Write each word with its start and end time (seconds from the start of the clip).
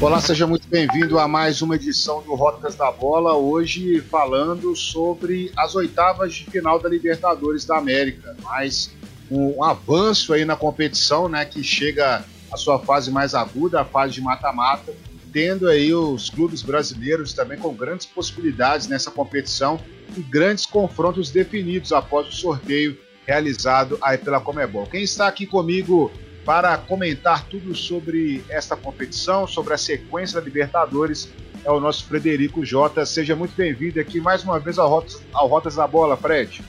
Olá, 0.00 0.20
seja 0.20 0.46
muito 0.46 0.68
bem-vindo 0.68 1.18
a 1.18 1.26
mais 1.26 1.60
uma 1.60 1.74
edição 1.74 2.22
do 2.22 2.34
Rotas 2.36 2.76
da 2.76 2.90
Bola. 2.92 3.36
Hoje 3.36 4.00
falando 4.02 4.76
sobre 4.76 5.50
as 5.56 5.74
oitavas 5.74 6.34
de 6.34 6.44
final 6.44 6.78
da 6.78 6.88
Libertadores 6.88 7.64
da 7.64 7.78
América. 7.78 8.36
Mais 8.42 8.94
um 9.28 9.62
avanço 9.64 10.32
aí 10.32 10.44
na 10.44 10.54
competição, 10.54 11.28
né, 11.28 11.44
que 11.44 11.64
chega 11.64 12.24
à 12.50 12.56
sua 12.56 12.78
fase 12.78 13.10
mais 13.10 13.34
aguda, 13.34 13.80
a 13.80 13.84
fase 13.84 14.14
de 14.14 14.20
mata-mata, 14.20 14.94
tendo 15.32 15.68
aí 15.68 15.92
os 15.92 16.30
clubes 16.30 16.62
brasileiros 16.62 17.32
também 17.32 17.58
com 17.58 17.74
grandes 17.74 18.06
possibilidades 18.06 18.86
nessa 18.86 19.10
competição 19.10 19.80
e 20.16 20.20
grandes 20.20 20.64
confrontos 20.64 21.30
definidos 21.30 21.92
após 21.92 22.28
o 22.28 22.32
sorteio 22.32 22.96
realizado 23.28 23.98
aí 24.00 24.16
pela 24.16 24.40
Comebol. 24.40 24.86
Quem 24.86 25.02
está 25.02 25.28
aqui 25.28 25.46
comigo 25.46 26.10
para 26.46 26.78
comentar 26.78 27.46
tudo 27.46 27.74
sobre 27.74 28.42
esta 28.48 28.74
competição, 28.74 29.46
sobre 29.46 29.74
a 29.74 29.76
sequência 29.76 30.40
da 30.40 30.44
Libertadores, 30.46 31.30
é 31.62 31.70
o 31.70 31.78
nosso 31.78 32.06
Frederico 32.06 32.64
Jota. 32.64 33.04
Seja 33.04 33.36
muito 33.36 33.54
bem-vindo 33.54 34.00
aqui 34.00 34.18
mais 34.18 34.42
uma 34.42 34.58
vez 34.58 34.78
ao 34.78 34.88
Rotas, 34.88 35.22
ao 35.34 35.46
Rotas 35.46 35.74
da 35.74 35.86
Bola, 35.86 36.16
Fred. 36.16 36.64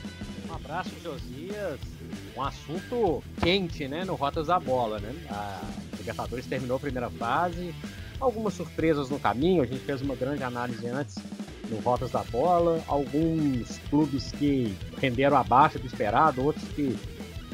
Um 0.50 0.54
abraço, 0.54 0.92
Josias. 1.02 1.80
Um 2.36 2.44
assunto 2.44 3.24
quente, 3.42 3.88
né, 3.88 4.04
no 4.04 4.16
Rotas 4.16 4.48
da 4.48 4.60
Bola, 4.60 5.00
né? 5.00 5.14
A 5.30 5.62
Libertadores 5.98 6.46
terminou 6.46 6.76
a 6.76 6.80
primeira 6.80 7.10
fase, 7.10 7.74
algumas 8.20 8.54
surpresas 8.54 9.10
no 9.10 9.18
caminho, 9.18 9.64
a 9.64 9.66
gente 9.66 9.80
fez 9.86 10.02
uma 10.02 10.16
grande 10.16 10.44
análise 10.44 10.86
antes 10.88 11.16
no 11.70 11.78
Rotas 11.80 12.12
da 12.12 12.24
Bola, 12.24 12.84
alguns 12.88 13.78
clubes 13.90 14.32
que 14.32 14.76
renderam 15.00 15.38
abaixo 15.38 15.80
do 15.80 15.88
esperado, 15.88 16.44
outros 16.44 16.68
que 16.70 16.98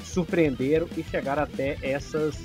surpreenderam 0.03 0.87
e 0.95 1.03
chegaram 1.03 1.43
até 1.43 1.77
essas 1.81 2.37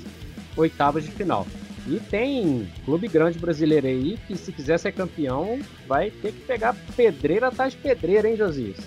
oitavas 0.55 1.03
de 1.03 1.11
final. 1.11 1.47
E 1.87 1.99
tem 1.99 2.69
clube 2.85 3.07
grande 3.07 3.39
brasileiro 3.39 3.87
aí 3.87 4.19
que, 4.27 4.37
se 4.37 4.51
quiser 4.51 4.77
ser 4.77 4.91
campeão, 4.91 5.59
vai 5.87 6.11
ter 6.11 6.31
que 6.31 6.41
pegar 6.41 6.75
pedreira 6.95 7.47
atrás 7.47 7.73
de 7.73 7.79
pedreira, 7.79 8.29
hein, 8.29 8.37
Josias? 8.37 8.77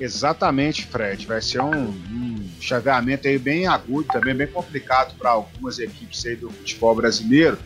Exatamente, 0.00 0.86
Fred. 0.86 1.26
Vai 1.26 1.42
ser 1.42 1.60
um, 1.60 1.88
um 1.88 2.50
chaveamento 2.60 3.28
aí 3.28 3.38
bem 3.38 3.66
agudo, 3.66 4.08
também 4.08 4.34
bem 4.34 4.46
complicado 4.46 5.14
para 5.18 5.30
algumas 5.30 5.78
equipes 5.78 6.24
aí 6.24 6.34
do 6.34 6.50
futebol 6.50 6.94
brasileiro. 6.94 7.58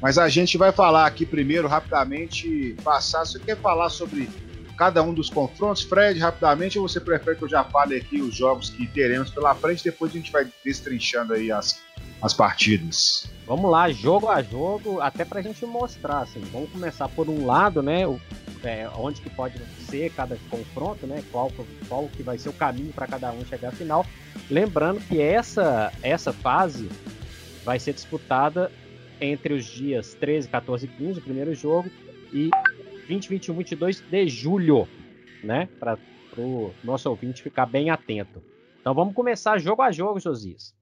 Mas 0.00 0.16
a 0.16 0.28
gente 0.28 0.56
vai 0.56 0.70
falar 0.72 1.06
aqui 1.06 1.26
primeiro, 1.26 1.66
rapidamente, 1.66 2.76
passar. 2.84 3.24
Você 3.24 3.38
quer 3.38 3.56
falar 3.56 3.90
sobre 3.90 4.28
cada 4.78 5.02
um 5.02 5.12
dos 5.12 5.28
confrontos. 5.28 5.82
Fred, 5.82 6.18
rapidamente, 6.20 6.78
ou 6.78 6.88
você 6.88 7.00
prefere 7.00 7.36
que 7.36 7.42
eu 7.42 7.48
já 7.48 7.64
fale 7.64 7.96
aqui 7.96 8.22
os 8.22 8.34
jogos 8.34 8.70
que 8.70 8.86
teremos 8.86 9.30
pela 9.30 9.54
frente, 9.54 9.82
depois 9.82 10.12
a 10.12 10.14
gente 10.14 10.30
vai 10.30 10.46
destrinchando 10.64 11.34
aí 11.34 11.50
as, 11.50 11.80
as 12.22 12.32
partidas. 12.32 13.28
Vamos 13.44 13.70
lá, 13.70 13.90
jogo 13.90 14.28
a 14.28 14.40
jogo, 14.40 15.00
até 15.00 15.24
para 15.24 15.40
a 15.40 15.42
gente 15.42 15.64
mostrar, 15.66 16.20
assim, 16.20 16.40
vamos 16.52 16.70
começar 16.70 17.08
por 17.08 17.28
um 17.28 17.46
lado, 17.46 17.82
né, 17.82 18.06
o, 18.06 18.20
é, 18.62 18.88
onde 18.94 19.20
que 19.20 19.30
pode 19.30 19.58
ser 19.88 20.12
cada 20.12 20.36
confronto, 20.50 21.06
né, 21.06 21.24
qual, 21.32 21.50
qual 21.88 22.08
que 22.08 22.22
vai 22.22 22.38
ser 22.38 22.50
o 22.50 22.52
caminho 22.52 22.92
para 22.92 23.06
cada 23.06 23.32
um 23.32 23.44
chegar 23.46 23.68
à 23.70 23.72
final. 23.72 24.06
Lembrando 24.50 25.00
que 25.00 25.20
essa, 25.20 25.90
essa 26.02 26.32
fase 26.32 26.88
vai 27.64 27.80
ser 27.80 27.94
disputada 27.94 28.70
entre 29.20 29.54
os 29.54 29.64
dias 29.64 30.14
13, 30.14 30.48
14 30.48 30.86
e 30.86 30.88
15, 30.88 31.18
o 31.18 31.22
primeiro 31.22 31.54
jogo, 31.54 31.90
e 32.32 32.50
20, 33.06 33.28
21, 33.28 33.54
22 33.54 34.00
de 34.00 34.28
julho, 34.28 34.88
né? 35.42 35.68
Para 35.78 35.98
o 36.36 36.72
nosso 36.84 37.08
ouvinte 37.08 37.42
ficar 37.42 37.66
bem 37.66 37.90
atento. 37.90 38.42
Então 38.80 38.94
vamos 38.94 39.14
começar 39.14 39.58
jogo 39.58 39.82
a 39.82 39.90
jogo, 39.90 40.20
Josias. 40.20 40.74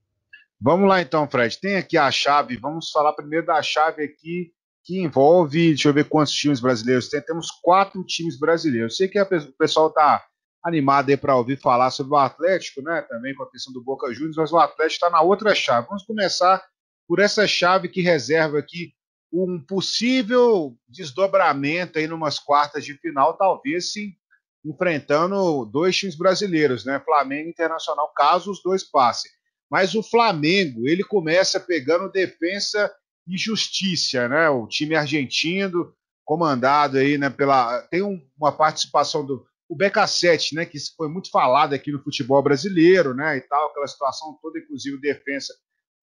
Vamos 0.61 0.89
lá 0.89 1.03
então, 1.03 1.29
Fred. 1.29 1.59
Tem 1.61 1.77
aqui 1.77 1.99
a 1.99 2.11
chave. 2.11 2.57
Vamos 2.57 2.91
falar 2.91 3.13
primeiro 3.13 3.47
da 3.47 3.63
chave 3.63 4.03
aqui 4.05 4.53
que 4.85 5.01
envolve, 5.01 5.69
deixa 5.69 5.89
eu 5.89 5.93
ver 5.93 6.09
quantos 6.09 6.33
times 6.33 6.61
brasileiros 6.61 7.09
tem. 7.09 7.21
Temos 7.21 7.49
quatro 7.63 8.05
times 8.05 8.39
brasileiros. 8.39 8.97
Sei 8.97 9.09
que 9.09 9.21
o 9.21 9.53
pessoal 9.59 9.89
está 9.89 10.25
animado 10.65 11.11
aí 11.11 11.17
para 11.17 11.37
ouvir 11.37 11.61
falar 11.61 11.91
sobre 11.91 12.13
o 12.13 12.17
Atlético, 12.17 12.81
né? 12.83 13.03
Também 13.03 13.35
com 13.35 13.43
a 13.43 13.51
questão 13.51 13.73
do 13.73 13.83
Boca 13.83 14.13
Juniors, 14.15 14.37
mas 14.37 14.53
o 14.53 14.59
Atlético 14.59 15.05
está 15.05 15.11
na 15.11 15.21
outra 15.21 15.55
chave. 15.55 15.89
Vamos 15.89 16.05
começar 16.05 16.63
por 17.07 17.21
essa 17.21 17.47
chave 17.47 17.89
que 17.89 18.01
reserva 18.01 18.59
aqui 18.59 18.93
um 19.33 19.61
possível 19.61 20.77
desdobramento 20.89 21.99
aí 21.99 22.07
numas 22.07 22.39
quartas 22.39 22.85
de 22.85 22.95
final, 22.95 23.37
talvez 23.37 23.93
enfrentando 24.65 25.65
dois 25.65 25.97
times 25.97 26.17
brasileiros, 26.17 26.85
né? 26.85 27.01
Flamengo 27.05 27.49
e 27.49 27.51
Internacional, 27.51 28.13
caso 28.15 28.51
os 28.51 28.63
dois 28.63 28.83
passem. 28.83 29.31
Mas 29.71 29.95
o 29.95 30.03
Flamengo, 30.03 30.89
ele 30.89 31.05
começa 31.05 31.61
pegando 31.61 32.11
defesa 32.11 32.93
e 33.27 33.37
justiça, 33.37 34.29
né? 34.29 34.49
O 34.49 34.67
time 34.67 34.95
argentino, 34.95 35.93
comandado 36.25 36.99
aí, 36.99 37.17
né, 37.17 37.31
pela 37.31 37.83
tem 37.83 38.03
um, 38.03 38.21
uma 38.37 38.51
participação 38.51 39.25
do 39.25 39.47
o 39.69 39.77
BK7, 39.77 40.55
né, 40.55 40.65
que 40.65 40.79
foi 40.97 41.09
muito 41.09 41.29
falado 41.29 41.73
aqui 41.73 41.91
no 41.91 42.01
futebol 42.01 42.41
brasileiro, 42.41 43.13
né, 43.15 43.37
e 43.37 43.41
tal, 43.41 43.67
aquela 43.67 43.87
situação 43.89 44.39
toda, 44.41 44.61
inclusive 44.61 45.01
defesa 45.01 45.53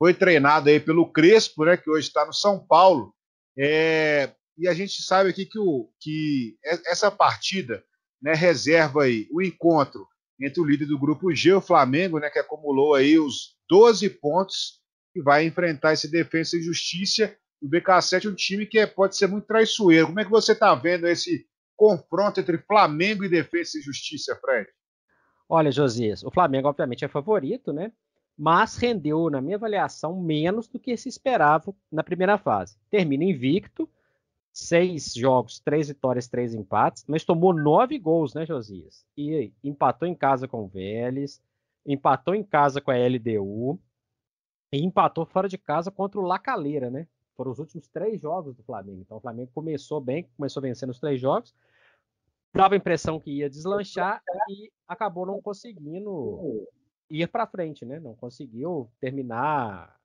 foi 0.04 0.14
treinado 0.14 0.68
aí 0.68 0.82
pelo 0.82 1.10
Crespo, 1.10 1.64
né, 1.64 1.78
que 1.78 1.90
hoje 1.90 2.10
está 2.10 2.26
no 2.26 2.34
São 2.34 2.60
Paulo. 2.60 3.16
É, 3.58 4.34
e 4.58 4.68
a 4.68 4.74
gente 4.74 5.02
sabe 5.02 5.30
aqui 5.30 5.46
que, 5.46 5.58
o, 5.58 5.90
que 5.98 6.58
essa 6.86 7.10
partida 7.10 7.82
né, 8.22 8.34
reserva 8.34 9.04
aí 9.04 9.30
o 9.32 9.42
encontro 9.42 10.06
entre 10.42 10.60
o 10.60 10.66
líder 10.66 10.88
do 10.88 11.00
grupo 11.00 11.34
G, 11.34 11.54
o 11.54 11.62
Flamengo, 11.62 12.20
né, 12.20 12.30
que 12.30 12.38
acumulou 12.38 12.96
aí 12.96 13.18
os 13.18 13.56
12 13.70 14.10
pontos 14.10 14.82
e 15.16 15.22
vai 15.22 15.46
enfrentar 15.46 15.94
esse 15.94 16.12
Defesa 16.12 16.58
e 16.58 16.62
Justiça. 16.62 17.34
O 17.62 17.70
BK7 17.70 18.26
é 18.26 18.30
um 18.30 18.36
time 18.36 18.66
que 18.66 18.80
é, 18.80 18.86
pode 18.86 19.16
ser 19.16 19.28
muito 19.28 19.48
traiçoeiro. 19.48 20.08
Como 20.08 20.20
é 20.20 20.26
que 20.26 20.30
você 20.30 20.52
está 20.52 20.76
vendo 20.76 21.08
esse 21.08 21.48
confronto 21.78 22.42
entre 22.42 22.58
Flamengo 22.58 23.24
e 23.24 23.30
Defesa 23.30 23.80
e 23.80 23.82
Justiça, 23.82 24.38
Fred? 24.42 24.68
Olha, 25.48 25.72
Josias, 25.72 26.24
o 26.24 26.30
Flamengo 26.30 26.68
obviamente 26.68 27.06
é 27.06 27.08
favorito, 27.08 27.72
né? 27.72 27.94
Mas 28.38 28.78
rendeu, 28.78 29.30
na 29.30 29.42
minha 29.42 29.58
avaliação, 29.58 30.20
menos 30.22 30.68
do 30.68 30.80
que 30.80 30.98
se 30.98 31.08
esperava 31.08 31.74
na 31.92 32.04
primeira 32.04 32.38
fase. 32.38 32.78
Termina 32.90 33.24
invicto, 33.24 33.90
seis 34.52 35.14
jogos, 35.14 35.60
três 35.60 35.88
vitórias, 35.88 36.28
três 36.28 36.54
empates, 36.54 37.06
mas 37.08 37.24
tomou 37.24 37.54
nove 37.54 37.98
gols, 37.98 38.34
né, 38.34 38.46
Josias? 38.46 39.06
E 39.18 39.52
empatou 39.64 40.08
em 40.08 40.16
casa 40.16 40.48
com 40.48 40.64
o 40.64 40.68
Vélez, 40.68 41.42
empatou 41.86 42.36
em 42.36 42.44
casa 42.44 42.80
com 42.80 42.92
a 42.92 42.96
LDU 42.96 43.80
e 44.72 44.84
empatou 44.84 45.26
fora 45.26 45.48
de 45.48 45.58
casa 45.58 45.92
contra 45.92 46.20
o 46.20 46.24
Lacaleira, 46.24 46.90
né? 46.90 47.08
Foram 47.36 47.52
os 47.52 47.60
últimos 47.60 47.88
três 47.88 48.22
jogos 48.22 48.56
do 48.56 48.64
Flamengo. 48.64 49.02
Então 49.02 49.18
o 49.18 49.22
Flamengo 49.22 49.52
começou 49.54 50.00
bem, 50.00 50.30
começou 50.38 50.62
vencendo 50.62 50.92
os 50.92 51.00
três 51.00 51.20
jogos, 51.20 51.54
dava 52.54 52.76
a 52.76 52.78
impressão 52.78 53.20
que 53.20 53.32
ia 53.32 53.50
deslanchar 53.50 54.22
e 54.50 54.72
acabou 54.88 55.26
não 55.26 55.42
conseguindo 55.42 56.68
ir 57.10 57.28
para 57.28 57.48
frente, 57.48 57.86
né? 57.86 58.00
Não 58.00 58.16
conseguiu 58.16 58.92
terminar 59.00 60.00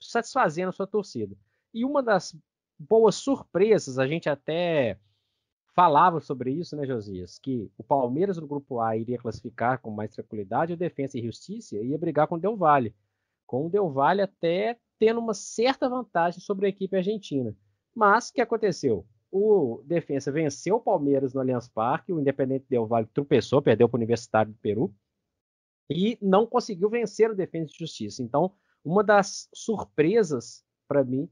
satisfazendo 0.00 0.72
sua 0.72 0.86
torcida. 0.86 1.36
E 1.72 1.84
uma 1.84 2.02
das 2.02 2.36
boas 2.78 3.14
surpresas, 3.16 3.98
a 3.98 4.06
gente 4.06 4.28
até 4.28 4.98
falava 5.74 6.20
sobre 6.20 6.52
isso, 6.52 6.76
né, 6.76 6.86
Josias? 6.86 7.38
Que 7.38 7.70
o 7.76 7.82
Palmeiras 7.82 8.36
no 8.36 8.46
grupo 8.46 8.80
A 8.80 8.96
iria 8.96 9.18
classificar 9.18 9.80
com 9.80 9.90
mais 9.90 10.12
tranquilidade, 10.12 10.72
o 10.72 10.76
Defensa 10.76 11.18
e 11.18 11.22
Justiça 11.22 11.76
ia 11.76 11.98
brigar 11.98 12.28
com 12.28 12.36
o 12.36 12.40
Del 12.40 12.56
Valle. 12.56 12.94
Com 13.46 13.66
o 13.66 13.70
Del 13.70 13.90
Valle 13.90 14.22
até 14.22 14.78
tendo 14.98 15.20
uma 15.20 15.34
certa 15.34 15.88
vantagem 15.88 16.40
sobre 16.40 16.66
a 16.66 16.68
equipe 16.68 16.96
argentina. 16.96 17.54
Mas 17.94 18.28
o 18.28 18.34
que 18.34 18.40
aconteceu? 18.40 19.04
O 19.30 19.82
Defensa 19.84 20.30
venceu 20.30 20.76
o 20.76 20.80
Palmeiras 20.80 21.34
no 21.34 21.40
Allianz 21.40 21.68
Parque, 21.68 22.12
o 22.12 22.20
Independente 22.20 22.66
Del 22.68 22.86
Valle 22.86 23.08
tropeçou, 23.12 23.60
perdeu 23.60 23.88
para 23.88 23.96
o 23.96 24.00
Universitário 24.00 24.52
do 24.52 24.58
Peru 24.58 24.94
e 25.90 26.18
não 26.20 26.46
conseguiu 26.46 26.88
vencer 26.88 27.30
o 27.30 27.34
Defesa 27.34 27.66
de 27.66 27.78
Justiça. 27.78 28.22
Então, 28.22 28.52
uma 28.84 29.02
das 29.02 29.48
surpresas 29.54 30.64
para 30.86 31.04
mim 31.04 31.28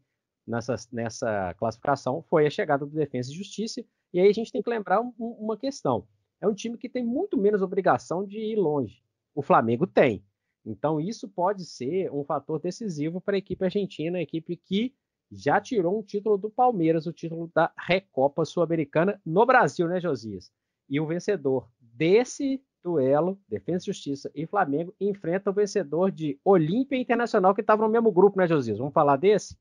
nessa, 0.47 0.75
nessa 0.93 1.55
classificação 1.55 2.23
foi 2.23 2.47
a 2.47 2.50
chegada 2.50 2.85
do 2.85 2.94
Defesa 2.94 3.31
de 3.31 3.37
Justiça. 3.37 3.85
E 4.12 4.21
aí 4.21 4.29
a 4.29 4.32
gente 4.32 4.53
tem 4.53 4.62
que 4.62 4.71
lembrar 4.71 5.00
um, 5.00 5.12
uma 5.19 5.56
questão: 5.56 6.06
é 6.41 6.47
um 6.47 6.55
time 6.55 6.77
que 6.77 6.88
tem 6.88 7.05
muito 7.05 7.37
menos 7.37 7.62
obrigação 7.62 8.27
de 8.27 8.38
ir 8.38 8.56
longe. 8.56 9.03
O 9.35 9.43
Flamengo 9.43 9.87
tem. 9.87 10.25
Então, 10.65 11.00
isso 11.00 11.29
pode 11.29 11.65
ser 11.65 12.12
um 12.12 12.25
fator 12.25 12.61
decisivo 12.61 13.21
para 13.21 13.37
a 13.37 13.38
equipe 13.38 13.65
argentina, 13.65 14.19
a 14.19 14.23
equipe 14.23 14.56
que 14.56 14.94
já 15.31 15.61
tirou 15.61 15.99
um 15.99 16.03
título 16.03 16.37
do 16.37 16.50
Palmeiras, 16.50 17.06
o 17.06 17.12
título 17.12 17.50
da 17.55 17.73
Recopa 17.77 18.44
Sul-Americana 18.44 19.21
no 19.25 19.44
Brasil, 19.47 19.88
né, 19.88 19.99
Josias? 19.99 20.53
E 20.88 21.00
o 21.00 21.06
vencedor 21.06 21.69
desse 21.81 22.62
duelo, 22.82 23.38
Defesa 23.49 23.84
e 23.84 23.87
Justiça 23.87 24.31
e 24.34 24.46
Flamengo 24.46 24.94
enfrenta 25.00 25.50
o 25.50 25.52
vencedor 25.52 26.11
de 26.11 26.38
Olímpia 26.44 26.96
Internacional, 26.96 27.55
que 27.55 27.61
estava 27.61 27.82
no 27.82 27.88
mesmo 27.93 28.11
grupo, 28.11 28.38
né, 28.38 28.46
Josias? 28.46 28.79
Vamos 28.79 28.93
falar 28.93 29.17
desse? 29.17 29.56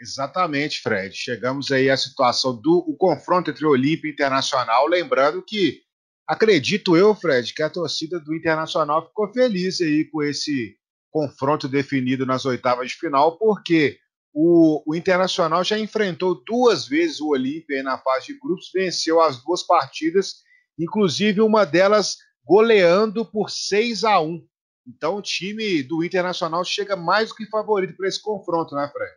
Exatamente, 0.00 0.80
Fred. 0.80 1.14
Chegamos 1.14 1.72
aí 1.72 1.90
à 1.90 1.96
situação 1.96 2.54
do 2.54 2.94
confronto 2.98 3.50
entre 3.50 3.66
Olímpia 3.66 4.08
e 4.08 4.12
Internacional, 4.12 4.86
lembrando 4.86 5.42
que 5.42 5.82
acredito 6.26 6.96
eu, 6.96 7.14
Fred, 7.14 7.52
que 7.52 7.62
a 7.62 7.70
torcida 7.70 8.20
do 8.20 8.34
Internacional 8.34 9.06
ficou 9.08 9.32
feliz 9.32 9.80
aí 9.80 10.04
com 10.04 10.22
esse 10.22 10.76
confronto 11.10 11.66
definido 11.66 12.24
nas 12.24 12.44
oitavas 12.44 12.90
de 12.90 12.96
final, 12.96 13.38
porque 13.38 13.98
o, 14.32 14.82
o 14.86 14.94
Internacional 14.94 15.64
já 15.64 15.78
enfrentou 15.78 16.42
duas 16.44 16.86
vezes 16.86 17.20
o 17.20 17.30
Olímpia 17.30 17.82
na 17.82 17.98
fase 17.98 18.28
de 18.28 18.38
grupos, 18.38 18.70
venceu 18.72 19.20
as 19.20 19.42
duas 19.42 19.64
partidas, 19.64 20.42
inclusive 20.78 21.40
uma 21.40 21.64
delas 21.64 22.18
goleando 22.48 23.26
por 23.26 23.50
6 23.50 24.04
a 24.04 24.18
1. 24.18 24.42
Então 24.86 25.16
o 25.16 25.22
time 25.22 25.82
do 25.82 26.02
Internacional 26.02 26.64
chega 26.64 26.96
mais 26.96 27.28
do 27.28 27.34
que 27.34 27.44
favorito 27.44 27.94
para 27.94 28.08
esse 28.08 28.22
confronto, 28.22 28.74
né, 28.74 28.88
Fred? 28.90 29.12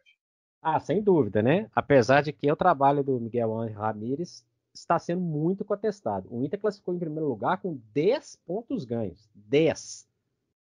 Ah, 0.62 0.78
sem 0.82 1.02
dúvida, 1.02 1.42
né? 1.42 1.70
Apesar 1.74 2.22
de 2.22 2.34
que 2.34 2.52
o 2.52 2.58
trabalho 2.58 3.02
do 3.02 3.18
Miguel 3.22 3.58
Ángel 3.58 3.80
Ramírez 3.80 4.46
está 4.74 5.00
sendo 5.00 5.22
muito 5.22 5.64
contestado. 5.64 6.28
O 6.30 6.44
Inter 6.44 6.60
classificou 6.60 6.94
em 6.94 7.00
primeiro 7.00 7.26
lugar 7.26 7.58
com 7.62 7.80
10 7.94 8.38
pontos 8.46 8.84
ganhos. 8.84 9.30
10. 9.34 10.06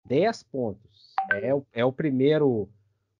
10 0.05 0.43
pontos. 0.43 1.15
É 1.33 1.55
o, 1.55 1.65
é 1.73 1.85
o 1.85 1.93
primeiro 1.93 2.69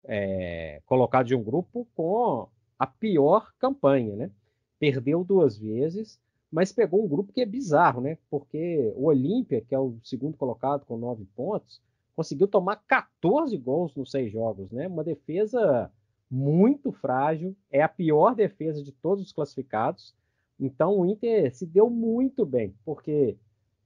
é, 0.05 0.83
colocado 0.85 1.27
de 1.27 1.35
um 1.35 1.43
grupo 1.43 1.89
com 1.97 2.47
a 2.79 2.87
pior 2.87 3.53
campanha, 3.59 4.15
né? 4.17 4.31
Perdeu 4.79 5.25
duas 5.25 5.57
vezes, 5.57 6.21
mas 6.51 6.73
pegou 6.73 7.05
um 7.05 7.09
grupo 7.09 7.33
que 7.33 7.41
é 7.41 7.47
bizarro, 7.47 8.01
né? 8.01 8.19
Porque 8.31 8.93
o 8.97 9.07
Olímpia, 9.07 9.61
que 9.61 9.75
é 9.75 9.79
o 9.79 9.97
segundo 10.03 10.37
colocado 10.37 10.85
com 10.85 10.97
nove 10.97 11.25
pontos, 11.37 11.81
conseguiu 12.17 12.49
tomar 12.49 12.77
14 12.87 13.57
gols 13.57 13.95
nos 13.95 14.11
seis 14.11 14.33
jogos, 14.33 14.71
né? 14.71 14.89
Uma 14.89 15.05
defesa 15.05 15.91
muito 16.31 16.93
frágil, 16.93 17.57
é 17.71 17.83
a 17.83 17.89
pior 17.89 18.35
defesa 18.35 18.83
de 18.83 18.93
todos 18.93 19.25
os 19.25 19.33
classificados. 19.33 20.15
Então 20.59 20.99
o 20.99 21.07
Inter 21.07 21.55
se 21.55 21.67
deu 21.67 21.89
muito 21.89 22.45
bem, 22.45 22.75
porque 22.85 23.37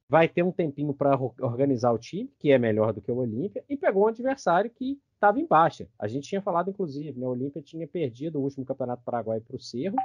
vai 0.08 0.28
ter 0.28 0.42
um 0.42 0.52
tempinho 0.52 0.92
para 0.92 1.18
organizar 1.40 1.92
o 1.92 1.98
time, 1.98 2.30
que 2.38 2.50
é 2.50 2.58
melhor 2.58 2.92
do 2.92 3.00
que 3.00 3.10
o 3.10 3.16
Olímpia, 3.16 3.64
e 3.68 3.76
pegou 3.76 4.04
um 4.04 4.08
adversário 4.08 4.70
que 4.70 5.00
estava 5.14 5.40
em 5.40 5.46
baixa. 5.46 5.88
A 5.98 6.06
gente 6.06 6.28
tinha 6.28 6.42
falado, 6.42 6.70
inclusive, 6.70 7.18
né, 7.18 7.26
o 7.26 7.30
Olímpia 7.30 7.62
tinha 7.62 7.86
perdido 7.86 8.38
o 8.38 8.42
último 8.42 8.66
Campeonato 8.66 9.02
Paraguai 9.04 9.40
para 9.40 9.56
o 9.56 9.60
Cerro, 9.60 9.96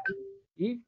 e 0.58 0.82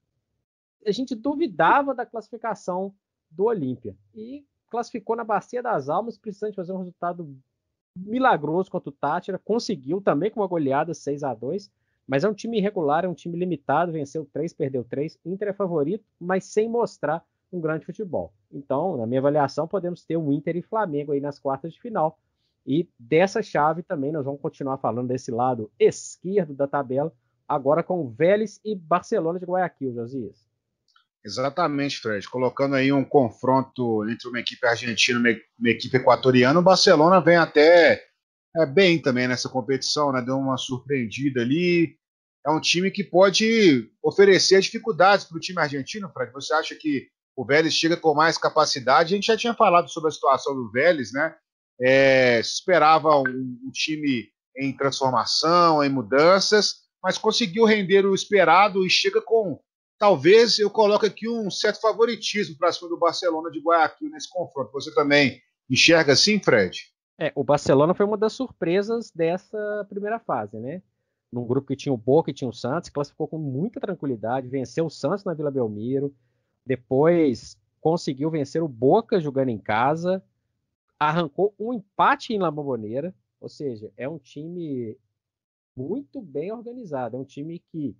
a 0.86 0.92
gente 0.92 1.16
duvidava 1.16 1.94
da 1.94 2.06
classificação 2.06 2.94
do 3.30 3.46
Olímpia. 3.46 3.96
E 4.16 4.46
classificou 4.70 5.16
na 5.16 5.24
Bacia 5.24 5.62
das 5.62 5.90
Almas, 5.90 6.18
precisando 6.18 6.56
fazer 6.56 6.74
um 6.74 6.78
resultado 6.78 7.38
milagroso 7.96 8.72
contra 8.72 8.90
o 8.90 8.94
Tátira, 8.94 9.38
conseguiu 9.38 10.00
também 10.02 10.32
com 10.32 10.40
uma 10.40 10.48
goleada 10.48 10.94
6 10.94 11.24
a 11.24 11.34
2 11.34 11.70
mas 12.12 12.26
é 12.26 12.30
um 12.30 12.34
time 12.34 12.58
irregular, 12.58 13.06
é 13.06 13.08
um 13.08 13.14
time 13.14 13.38
limitado, 13.38 13.94
venceu 13.94 14.28
3, 14.34 14.54
perdeu 14.54 14.84
3, 14.84 15.18
Inter 15.26 15.48
é 15.48 15.54
favorito, 15.54 16.04
mas 16.20 16.44
sem 16.44 16.68
mostrar 16.68 17.24
um 17.50 17.62
grande 17.62 17.86
futebol. 17.86 18.34
Então, 18.52 18.98
na 18.98 19.06
minha 19.06 19.22
avaliação, 19.22 19.66
podemos 19.66 20.04
ter 20.04 20.18
o 20.18 20.32
Inter 20.32 20.58
e 20.58 20.62
Flamengo 20.62 21.14
aí 21.14 21.22
nas 21.22 21.40
quartas 21.40 21.74
de 21.74 21.80
final. 21.80 22.20
E 22.68 22.86
dessa 23.00 23.42
chave 23.42 23.82
também 23.82 24.12
nós 24.12 24.26
vamos 24.26 24.42
continuar 24.42 24.78
falando 24.78 25.08
desse 25.08 25.32
lado 25.32 25.72
esquerdo 25.80 26.54
da 26.54 26.68
tabela, 26.68 27.14
agora 27.48 27.82
com 27.82 28.10
Vélez 28.10 28.60
e 28.64 28.76
Barcelona 28.76 29.40
de 29.40 29.46
Guayaquil, 29.46 29.94
Josias. 29.94 30.51
Exatamente, 31.24 32.00
Fred. 32.00 32.28
Colocando 32.30 32.76
aí 32.76 32.92
um 32.92 33.06
confronto 33.06 34.08
entre 34.10 34.28
uma 34.28 34.40
equipe 34.40 34.66
argentina 34.66 35.30
e 35.30 35.42
uma 35.60 35.70
equipe 35.70 35.98
equatoriana, 35.98 36.60
o 36.60 36.64
Barcelona 36.64 37.22
vem 37.22 37.38
até 37.38 38.04
é, 38.56 38.66
bem 38.66 39.00
também 39.00 39.28
nessa 39.28 39.48
competição, 39.48 40.12
né? 40.12 40.22
Deu 40.22 40.38
uma 40.38 40.58
surpreendida 40.58 41.42
ali. 41.42 41.96
É 42.46 42.50
um 42.50 42.60
time 42.60 42.90
que 42.90 43.04
pode 43.04 43.90
oferecer 44.04 44.60
dificuldades 44.62 45.26
para 45.26 45.38
o 45.38 45.40
time 45.40 45.62
argentino, 45.62 46.12
Fred. 46.12 46.32
Você 46.34 46.54
acha 46.54 46.76
que 46.76 47.08
o 47.36 47.46
Vélez 47.46 47.74
chega 47.74 47.96
com 47.96 48.14
mais 48.14 48.38
capacidade. 48.38 49.14
A 49.14 49.16
gente 49.16 49.28
já 49.28 49.38
tinha 49.38 49.54
falado 49.54 49.90
sobre 49.90 50.10
a 50.10 50.12
situação 50.12 50.56
do 50.56 50.72
Vélez, 50.72 51.14
né? 51.14 51.36
É, 51.80 52.40
esperava 52.40 53.16
um, 53.18 53.28
um, 53.28 53.72
time 53.72 54.28
em 54.58 54.76
transformação, 54.76 55.84
em 55.84 55.90
mudanças, 55.90 56.82
mas 57.02 57.18
conseguiu 57.18 57.66
render 57.66 58.06
o 58.06 58.14
esperado 58.14 58.86
e 58.86 58.90
chega 58.90 59.22
com, 59.22 59.60
talvez 60.02 60.58
eu 60.58 60.68
coloque 60.68 61.06
aqui 61.06 61.30
um 61.30 61.52
certo 61.52 61.80
favoritismo 61.80 62.58
para 62.58 62.72
cima 62.72 62.90
do 62.90 62.98
Barcelona 62.98 63.52
de 63.52 63.60
Guayaquil 63.60 64.10
nesse 64.10 64.28
confronto. 64.28 64.72
Você 64.72 64.92
também 64.96 65.40
enxerga 65.70 66.14
assim, 66.14 66.42
Fred? 66.42 66.92
É, 67.20 67.32
o 67.36 67.44
Barcelona 67.44 67.94
foi 67.94 68.08
uma 68.08 68.18
das 68.18 68.34
surpresas 68.34 69.12
dessa 69.12 69.86
primeira 69.88 70.20
fase, 70.20 70.58
né? 70.58 70.82
Num 71.32 71.46
grupo 71.46 71.68
que 71.68 71.76
tinha 71.76 71.94
o 71.94 71.98
Boca 71.98 72.32
e 72.32 72.34
tinha 72.34 72.50
o 72.50 72.54
Santos, 72.54 72.90
classificou 72.90 73.28
com 73.28 73.38
muita 73.38 73.80
tranquilidade, 73.80 74.48
venceu 74.48 74.88
o 74.88 74.90
Santos 74.90 75.24
na 75.24 75.36
Vila 75.36 75.52
Belmiro, 75.52 76.12
depois 76.66 77.56
conseguiu 77.80 78.32
vencer 78.32 78.64
o 78.64 78.68
Boca 78.68 79.22
jogando 79.22 79.50
em 79.50 79.60
casa, 79.60 80.24
arrancou 81.00 81.54
um 81.60 81.72
empate 81.72 82.34
em 82.34 82.40
La 82.40 82.50
Bombonera, 82.50 83.14
ou 83.40 83.48
seja, 83.48 83.92
é 83.96 84.10
um 84.10 84.18
time 84.18 84.98
muito 85.78 86.20
bem 86.20 86.52
organizado, 86.52 87.18
é 87.18 87.20
um 87.20 87.24
time 87.24 87.60
que 87.72 87.96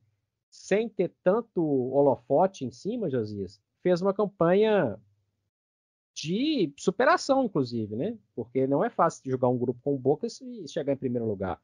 sem 0.52 0.90
ter 0.90 1.14
tanto 1.24 1.64
holofote 1.64 2.66
em 2.66 2.72
cima, 2.72 3.10
Josias, 3.10 3.62
fez 3.82 4.02
uma 4.02 4.14
campanha 4.14 5.00
de 6.14 6.74
superação, 6.78 7.46
inclusive, 7.46 7.96
né? 7.96 8.18
Porque 8.36 8.68
não 8.68 8.84
é 8.84 8.90
fácil 8.90 9.32
jogar 9.32 9.48
um 9.48 9.58
grupo 9.58 9.80
com 9.82 9.96
o 9.96 9.98
Boca 9.98 10.28
e 10.28 10.68
chegar 10.68 10.92
em 10.92 10.98
primeiro 10.98 11.26
lugar. 11.26 11.60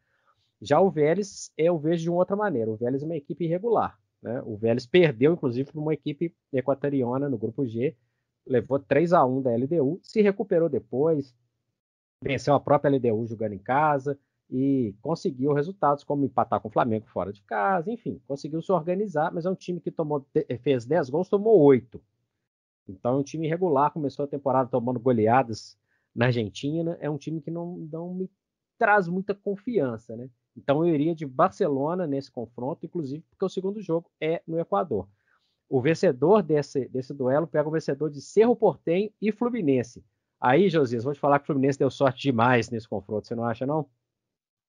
Já 0.62 0.80
o 0.80 0.90
Vélez, 0.90 1.52
eu 1.58 1.78
vejo 1.78 2.04
de 2.04 2.10
uma 2.10 2.20
outra 2.20 2.36
maneira. 2.36 2.72
O 2.72 2.78
Vélez 2.78 3.04
é 3.04 3.06
uma 3.06 3.18
equipe 3.18 3.44
irregular. 3.44 4.00
Né? 4.22 4.42
O 4.44 4.56
Vélez 4.56 4.88
perdeu, 4.88 5.34
inclusive, 5.34 5.70
para 5.70 5.82
uma 5.82 5.94
equipe 5.94 6.34
equatoriana 6.52 7.30
no 7.30 7.38
grupo 7.38 7.68
G, 7.68 7.96
levou 8.46 8.80
3 8.80 9.12
a 9.12 9.26
1 9.26 9.42
da 9.42 9.52
LDU, 9.56 10.00
se 10.02 10.22
recuperou 10.22 10.70
depois, 10.70 11.36
venceu 12.24 12.54
a 12.54 12.60
própria 12.60 12.90
LDU 12.90 13.28
jogando 13.28 13.54
em 13.54 13.60
casa 13.60 14.18
e 14.50 14.96
conseguiu 15.02 15.54
resultados 15.54 16.04
como 16.04 16.26
empatar 16.26 16.62
com 16.62 16.70
o 16.70 16.72
Flamengo 16.72 17.06
fora 17.08 17.34
de 17.34 17.42
casa, 17.44 17.92
enfim, 17.92 18.22
conseguiu 18.28 18.62
se 18.62 18.72
organizar, 18.72 19.32
mas 19.34 19.46
é 19.46 19.50
um 19.50 19.56
time 19.56 19.80
que 19.80 19.92
tomou, 19.92 20.26
fez 20.62 20.86
10 20.86 21.10
gols, 21.10 21.30
tomou 21.30 21.60
8. 21.60 22.02
Então 22.88 23.16
é 23.16 23.18
um 23.18 23.24
time 23.24 23.48
irregular, 23.48 23.92
começou 23.92 24.24
a 24.26 24.28
temporada 24.28 24.70
tomando 24.70 25.00
goleadas 25.00 25.78
na 26.16 26.28
Argentina, 26.28 26.98
é 27.02 27.10
um 27.10 27.18
time 27.18 27.42
que 27.42 27.52
não, 27.52 27.78
não 27.92 28.14
me 28.14 28.32
traz 28.78 29.08
muita 29.08 29.36
confiança, 29.36 30.16
né? 30.16 30.30
Então 30.56 30.86
eu 30.86 30.94
iria 30.94 31.14
de 31.14 31.26
Barcelona 31.26 32.08
nesse 32.08 32.32
confronto, 32.32 32.86
inclusive 32.86 33.24
porque 33.30 33.46
o 33.46 33.50
segundo 33.50 33.82
jogo 33.82 34.10
é 34.20 34.42
no 34.48 34.60
Equador. 34.60 35.08
O 35.70 35.82
vencedor 35.82 36.42
desse, 36.42 36.88
desse 36.88 37.14
duelo 37.14 37.46
pega 37.46 37.68
o 37.68 37.72
vencedor 37.72 38.10
de 38.10 38.22
Cerro 38.22 38.56
Portenho 38.56 39.12
e 39.22 39.32
Fluminense. 39.32 40.04
Aí, 40.40 40.70
Josias, 40.70 41.04
vou 41.04 41.14
te 41.14 41.20
falar 41.20 41.40
que 41.40 41.44
o 41.44 41.48
Fluminense 41.48 41.78
deu 41.78 41.90
sorte 41.90 42.22
demais 42.22 42.70
nesse 42.70 42.88
confronto, 42.88 43.28
você 43.28 43.36
não 43.36 43.44
acha, 43.44 43.66
não? 43.66 43.88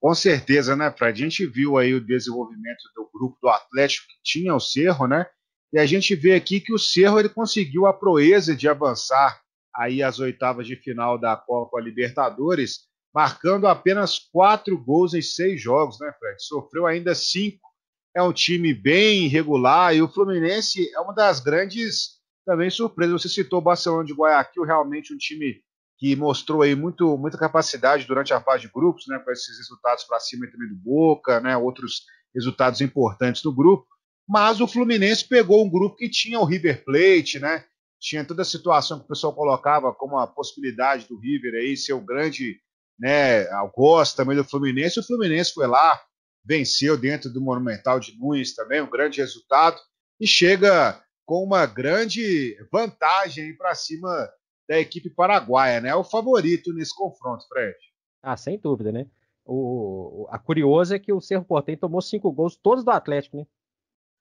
Com 0.01 0.15
certeza, 0.15 0.77
né, 0.77 0.93
Fred? 0.97 1.21
A 1.21 1.25
gente 1.29 1.47
viu 1.47 1.77
aí 1.77 1.93
o 1.93 2.05
desenvolvimento 2.05 2.83
do 2.95 3.09
grupo 3.13 3.37
do 3.43 3.49
Atlético 3.49 4.07
que 4.07 4.23
tinha 4.23 4.55
o 4.55 4.61
Cerro, 4.61 5.07
né? 5.07 5.27
E 5.73 5.79
a 5.79 5.85
gente 5.87 6.15
vê 6.15 6.35
aqui 6.35 6.61
que 6.61 6.73
o 6.73 6.79
Cerro 6.79 7.19
ele 7.19 7.29
conseguiu 7.29 7.87
a 7.87 7.93
proeza 7.93 8.55
de 8.55 8.69
avançar 8.69 9.41
aí 9.75 10.03
às 10.03 10.19
oitavas 10.19 10.67
de 10.67 10.77
final 10.77 11.19
da 11.19 11.37
Copa 11.37 11.81
Libertadores 11.81 12.89
marcando 13.15 13.67
apenas 13.67 14.19
quatro 14.19 14.79
gols 14.79 15.15
em 15.15 15.23
seis 15.23 15.61
jogos, 15.61 15.99
né, 16.01 16.13
Fred? 16.19 16.37
Sofreu 16.45 16.87
ainda 16.87 17.15
cinco. 17.15 17.69
É 18.15 18.23
um 18.23 18.33
time 18.33 18.73
bem 18.73 19.25
irregular 19.25 19.95
e 19.95 20.03
o 20.03 20.09
Fluminense 20.09 20.89
é 20.95 21.01
uma 21.01 21.13
das 21.13 21.41
grandes 21.41 22.19
também 22.47 22.71
surpresas. 22.71 23.23
Você 23.23 23.29
citou 23.29 23.59
o 23.59 23.63
Barcelona 23.63 24.05
de 24.05 24.15
Guayaquil, 24.15 24.65
realmente 24.65 25.13
um 25.13 25.19
time 25.19 25.61
que 25.99 26.15
mostrou 26.15 26.63
aí 26.63 26.75
muito, 26.77 27.19
muita 27.19 27.37
capacidade 27.37 28.07
durante 28.07 28.33
a 28.33 28.41
fase 28.41 28.63
de 28.63 28.73
grupos, 28.73 29.07
né, 29.09 29.19
com 29.19 29.31
esses 29.33 29.59
resultados 29.59 30.05
para 30.05 30.21
cima 30.21 30.47
também 30.51 30.69
do 30.69 30.77
Boca, 30.77 31.41
né, 31.41 31.57
outros 31.57 32.05
resultados 32.33 32.81
importantes 32.81 33.43
do 33.43 33.53
grupo. 33.53 33.87
Mas 34.27 34.61
o 34.61 34.69
Fluminense 34.69 35.27
pegou 35.27 35.65
um 35.65 35.71
grupo 35.71 35.97
que 35.97 36.09
tinha 36.09 36.39
o 36.39 36.45
River 36.45 36.85
Plate, 36.85 37.41
né, 37.41 37.65
tinha 38.01 38.25
toda 38.25 38.43
a 38.43 38.45
situação 38.45 39.01
que 39.01 39.07
o 39.07 39.09
pessoal 39.09 39.35
colocava 39.35 39.93
como 39.93 40.19
a 40.19 40.27
possibilidade 40.27 41.09
do 41.09 41.19
River 41.19 41.55
aí 41.55 41.77
ser 41.77 41.95
o 41.95 42.01
grande 42.01 42.61
né, 42.99 43.47
Gosto 43.75 44.17
também 44.17 44.37
do 44.37 44.45
Fluminense. 44.45 45.01
O 45.01 45.05
Fluminense 45.05 45.53
foi 45.53 45.67
lá, 45.67 46.01
venceu 46.45 46.97
dentro 46.97 47.29
do 47.29 47.41
Monumental 47.41 47.99
de 47.99 48.17
Nunes 48.17 48.55
também, 48.55 48.81
um 48.81 48.91
grande 48.91 49.21
resultado, 49.21 49.81
e 50.21 50.27
chega 50.27 51.03
com 51.27 51.43
uma 51.43 51.67
grande 51.67 52.57
vantagem 52.73 53.57
para 53.57 53.75
cima 53.75 54.29
da 54.69 54.79
equipe 54.79 55.09
paraguaia, 55.09 55.81
né? 55.81 55.89
É 55.89 55.95
o 55.95 56.05
favorito 56.05 56.73
nesse 56.75 56.95
confronto, 56.95 57.49
Fred. 57.49 57.77
Ah, 58.23 58.37
sem 58.37 58.59
dúvida, 58.59 58.93
né? 58.93 59.07
O, 59.45 60.27
a 60.31 60.39
curiosa 60.39 60.97
é 60.97 60.99
que 60.99 61.13
o 61.13 61.21
Cerro 61.21 61.45
Porteño 61.45 61.79
tomou 61.79 62.03
cinco 62.03 62.31
gols, 62.31 62.55
todos 62.55 62.85
do 62.85 62.91
Atlético, 62.91 63.39
né? 63.39 63.47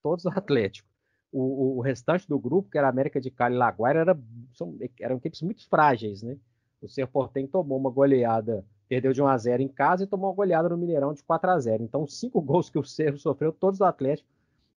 Todos 0.02 0.24
do 0.24 0.30
Atlético. 0.30 0.88
O, 1.30 1.78
o, 1.78 1.82
restante 1.82 2.26
do 2.26 2.40
grupo, 2.40 2.70
que 2.70 2.78
era 2.78 2.88
América 2.88 3.20
de 3.20 3.30
Cali 3.30 3.56
e 3.56 3.58
Laguaira, 3.58 4.00
era, 4.00 4.20
são, 4.54 4.78
eram 5.02 5.18
equipes 5.18 5.42
muito 5.42 5.68
frágeis, 5.68 6.24
né? 6.24 6.38
O 6.82 6.88
Cerro 6.88 7.10
Portem 7.10 7.46
tomou 7.46 7.78
uma 7.78 7.90
goleada, 7.90 8.66
perdeu 8.88 9.12
de 9.12 9.22
1 9.22 9.28
a 9.28 9.38
0 9.38 9.62
em 9.62 9.68
casa 9.68 10.06
e 10.06 10.08
tomou 10.08 10.30
uma 10.30 10.36
goleada 10.36 10.70
no 10.70 10.78
Mineirão 10.78 11.14
de 11.14 11.22
4 11.24 11.50
a 11.50 11.60
0. 11.60 11.84
Então, 11.84 12.08
cinco 12.08 12.40
gols 12.42 12.70
que 12.70 12.80
o 12.80 12.84
Cerro 12.84 13.18
sofreu, 13.18 13.52
todos 13.52 13.80
do 13.80 13.86
Atlético, 13.86 14.30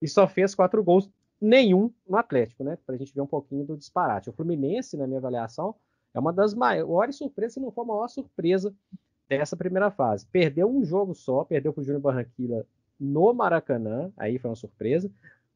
e 0.01 0.09
só 0.09 0.27
fez 0.27 0.55
quatro 0.55 0.83
gols, 0.83 1.11
nenhum 1.41 1.93
no 2.09 2.17
Atlético, 2.17 2.65
né? 2.65 2.79
Para 2.85 2.95
a 2.95 2.99
gente 2.99 3.15
ver 3.15 3.21
um 3.21 3.27
pouquinho 3.27 3.65
do 3.65 3.77
disparate. 3.77 4.31
O 4.31 4.33
Fluminense, 4.33 4.97
na 4.97 5.07
minha 5.07 5.19
avaliação, 5.19 5.75
é 6.13 6.19
uma 6.19 6.33
das 6.33 6.55
maiores 6.55 7.17
surpresas, 7.17 7.55
se 7.55 7.61
não 7.61 7.71
for 7.71 7.83
a 7.83 7.87
maior 7.87 8.09
surpresa 8.09 8.75
dessa 9.29 9.57
primeira 9.57 9.91
fase. 9.91 10.27
Perdeu 10.27 10.69
um 10.69 10.85
jogo 10.85 11.15
só, 11.15 11.45
perdeu 11.45 11.73
para 11.73 11.81
o 11.81 11.85
Júnior 11.85 12.01
Barranquilla 12.01 12.67
no 12.99 13.33
Maracanã, 13.33 14.13
aí 14.17 14.39
foi 14.39 14.51
uma 14.51 14.57
surpresa. 14.57 15.11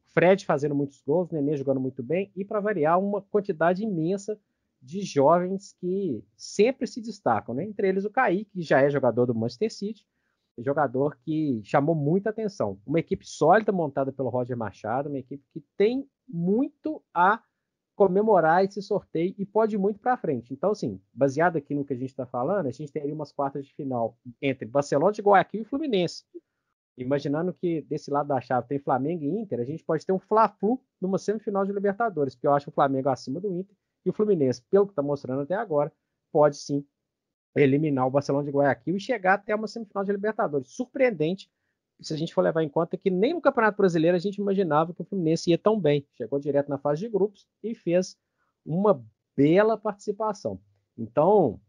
Fred 0.07 0.45
fazendo 0.45 0.75
muitos 0.75 1.03
gols, 1.03 1.31
Nenê 1.31 1.57
jogando 1.57 1.81
muito 1.81 2.03
bem, 2.03 2.31
e 2.37 2.45
para 2.45 2.61
variar, 2.61 2.99
uma 2.99 3.23
quantidade 3.23 3.83
imensa 3.83 4.39
de 4.81 5.01
jovens 5.03 5.75
que 5.81 6.23
sempre 6.37 6.87
se 6.87 7.01
destacam, 7.01 7.55
né? 7.55 7.65
Entre 7.65 7.89
eles 7.89 8.05
o 8.05 8.11
Kaique, 8.11 8.51
que 8.53 8.63
já 8.63 8.81
é 8.81 8.91
jogador 8.91 9.27
do 9.27 9.35
Manchester 9.35 9.73
City, 9.73 10.07
jogador 10.63 11.17
que 11.25 11.61
chamou 11.65 11.95
muita 11.95 12.31
atenção. 12.31 12.79
Uma 12.87 13.01
equipe 13.01 13.27
sólida 13.27 13.73
montada 13.73 14.13
pelo 14.13 14.29
Roger 14.29 14.57
Machado, 14.57 15.09
uma 15.09 15.19
equipe 15.19 15.45
que 15.53 15.65
tem 15.77 16.09
muito 16.29 17.03
a 17.13 17.43
comemorar 17.95 18.65
esse 18.65 18.81
sorteio 18.81 19.35
e 19.39 19.45
pode 19.45 19.77
ir 19.77 19.79
muito 19.79 20.01
para 20.01 20.17
frente. 20.17 20.53
Então, 20.53 20.71
assim, 20.71 21.01
baseado 21.13 21.57
aqui 21.57 21.75
no 21.75 21.85
que 21.85 21.93
a 21.93 21.97
gente 21.97 22.11
está 22.11 22.27
falando, 22.27 22.67
a 22.67 22.71
gente 22.71 22.93
teria 22.93 23.15
umas 23.15 23.33
quartas 23.33 23.67
de 23.67 23.75
final 23.75 24.17
entre 24.41 24.67
Barcelona 24.67 25.13
de 25.13 25.23
Guayaquil 25.23 25.63
e 25.63 25.65
Fluminense. 25.65 26.25
Imaginando 26.97 27.55
que 27.55 27.83
desse 27.83 28.11
lado 28.11 28.29
da 28.29 28.41
chave 28.41 28.69
tem 28.69 28.79
Flamengo 28.79 29.25
e 29.25 29.41
Inter, 29.41 29.61
a 29.61 29.65
gente 29.65 29.85
pode 29.85 30.05
ter 30.05 30.13
um 30.13 30.19
Fla-Flu 30.19 30.81
numa 31.01 31.19
semifinal 31.19 31.65
de 31.65 31.73
Libertadores, 31.73 32.35
porque 32.35 32.47
eu 32.47 32.55
acho 32.55 32.71
o 32.71 32.73
Flamengo 32.73 33.09
acima 33.09 33.41
do 33.41 33.53
Inter 33.53 33.75
e 34.05 34.11
o 34.11 34.13
Fluminense, 34.13 34.63
pelo 34.71 34.87
que 34.87 34.93
está 34.93 35.03
mostrando 35.03 35.43
até 35.43 35.55
agora, 35.55 35.93
pode 36.31 36.57
sim 36.57 36.85
eliminar 37.55 38.07
o 38.07 38.11
Barcelona 38.11 38.45
de 38.45 38.51
Guayaquil 38.51 38.97
e 38.97 39.01
chegar 39.01 39.35
até 39.35 39.55
uma 39.55 39.67
semifinal 39.67 40.05
de 40.05 40.13
Libertadores. 40.13 40.69
Surpreendente, 40.69 41.51
se 42.01 42.13
a 42.13 42.17
gente 42.17 42.35
for 42.35 42.43
levar 42.43 42.63
em 42.63 42.69
conta 42.69 42.97
que 42.97 43.11
nem 43.11 43.35
no 43.35 43.41
Campeonato 43.41 43.77
Brasileiro 43.77 44.17
a 44.17 44.21
gente 44.21 44.37
imaginava 44.37 44.93
que 44.93 45.03
o 45.03 45.05
Fluminense 45.05 45.51
ia 45.51 45.59
tão 45.59 45.79
bem. 45.79 46.07
Chegou 46.13 46.39
direto 46.39 46.69
na 46.69 46.79
fase 46.79 47.01
de 47.01 47.09
grupos 47.09 47.47
e 47.63 47.75
fez 47.75 48.17
uma 48.65 49.05
bela 49.37 49.77
participação. 49.77 50.59
Então, 50.97 51.61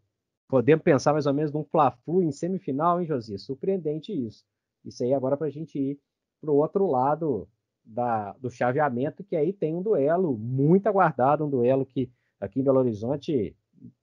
podemos 0.48 0.84
pensar 0.84 1.14
mais 1.14 1.26
ou 1.26 1.34
menos 1.34 1.52
num 1.52 1.64
Fla-Flu 1.64 2.22
em 2.22 2.32
semifinal, 2.32 3.00
hein, 3.00 3.08
Josi? 3.08 3.38
Surpreendente 3.38 4.12
isso. 4.12 4.46
Isso 4.84 5.04
aí 5.04 5.14
agora 5.14 5.38
para 5.38 5.48
a 5.48 5.52
gente 5.52 5.78
ir 5.80 6.00
para 6.42 6.52
o 6.52 6.56
outro 6.56 6.88
lado 6.88 7.48
da, 7.84 8.34
do 8.34 8.50
chaveamento, 8.50 9.24
que 9.24 9.36
aí 9.36 9.54
tem 9.54 9.76
um 9.76 9.82
duelo 9.82 10.38
muito 10.38 10.88
aguardado, 10.88 11.46
um 11.46 11.50
duelo 11.50 11.86
que 11.86 12.12
aqui 12.40 12.60
em 12.60 12.64
Belo 12.64 12.80
Horizonte 12.80 13.56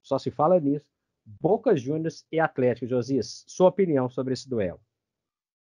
só 0.02 0.18
se 0.18 0.30
fala 0.30 0.58
nisso. 0.58 0.89
Boca 1.40 1.76
Juniors 1.76 2.24
e 2.32 2.40
Atlético, 2.40 2.86
Josias, 2.86 3.44
sua 3.46 3.68
opinião 3.68 4.08
sobre 4.08 4.32
esse 4.32 4.48
duelo? 4.48 4.80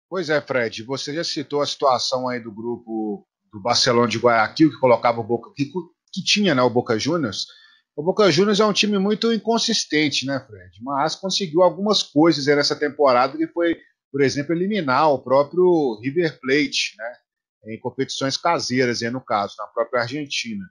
Pois 0.09 0.31
é, 0.31 0.41
Fred, 0.41 0.83
você 0.83 1.15
já 1.15 1.25
citou 1.25 1.61
a 1.61 1.67
situação 1.67 2.29
aí 2.29 2.41
do 2.41 2.53
grupo 2.53 3.27
do 3.53 3.61
Barcelona 3.61 4.09
de 4.09 4.19
Guayaquil, 4.19 4.71
que 4.71 4.79
colocava 4.79 5.21
o 5.21 5.25
Boca, 5.25 5.51
que, 5.55 5.71
que 6.13 6.23
tinha 6.23 6.55
né, 6.55 6.63
o 6.63 6.71
Boca 6.71 6.99
Juniors. 6.99 7.47
O 7.95 8.03
Boca 8.03 8.31
Juniors 8.31 8.61
é 8.61 8.65
um 8.65 8.73
time 8.73 8.99
muito 8.99 9.33
inconsistente, 9.33 10.27
né, 10.27 10.39
Fred? 10.41 10.83
Mas 10.83 11.15
conseguiu 11.15 11.63
algumas 11.63 12.03
coisas 12.03 12.47
nessa 12.47 12.77
temporada 12.77 13.37
que 13.37 13.47
foi 13.49 13.77
por 14.17 14.23
exemplo, 14.23 14.55
eliminar 14.55 15.13
o 15.13 15.19
próprio 15.19 16.01
River 16.01 16.41
Plate, 16.41 16.95
né, 16.97 17.75
em 17.75 17.79
competições 17.79 18.37
caseiras, 18.37 19.03
no 19.13 19.21
caso, 19.21 19.55
na 19.59 19.67
própria 19.67 20.01
Argentina. 20.01 20.65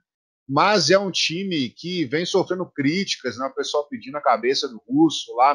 Mas 0.47 0.89
é 0.89 0.97
um 0.97 1.11
time 1.11 1.69
que 1.69 2.05
vem 2.05 2.25
sofrendo 2.25 2.65
críticas, 2.65 3.37
né, 3.37 3.45
o 3.47 3.55
pessoal 3.55 3.87
pedindo 3.89 4.17
a 4.17 4.21
cabeça 4.21 4.67
do 4.67 4.81
Russo 4.87 5.35
lá 5.35 5.53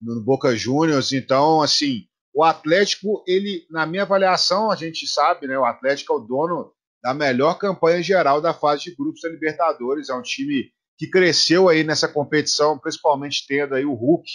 no, 0.00 0.14
no 0.14 0.22
Boca 0.22 0.54
Juniors. 0.56 1.12
Então, 1.12 1.60
assim, 1.60 2.04
o 2.32 2.44
Atlético, 2.44 3.24
ele, 3.26 3.66
na 3.70 3.84
minha 3.86 4.02
avaliação, 4.02 4.70
a 4.70 4.76
gente 4.76 5.06
sabe, 5.06 5.46
né, 5.46 5.58
o 5.58 5.64
Atlético 5.64 6.12
é 6.12 6.16
o 6.16 6.20
dono 6.20 6.72
da 7.02 7.12
melhor 7.12 7.58
campanha 7.58 8.02
geral 8.02 8.40
da 8.40 8.54
fase 8.54 8.84
de 8.84 8.94
grupos 8.94 9.22
da 9.22 9.28
Libertadores. 9.28 10.08
É 10.08 10.14
um 10.14 10.22
time 10.22 10.70
que 10.96 11.08
cresceu 11.08 11.68
aí 11.68 11.82
nessa 11.82 12.06
competição, 12.06 12.78
principalmente 12.78 13.46
tendo 13.48 13.74
aí 13.74 13.84
o 13.84 13.94
Hulk, 13.94 14.28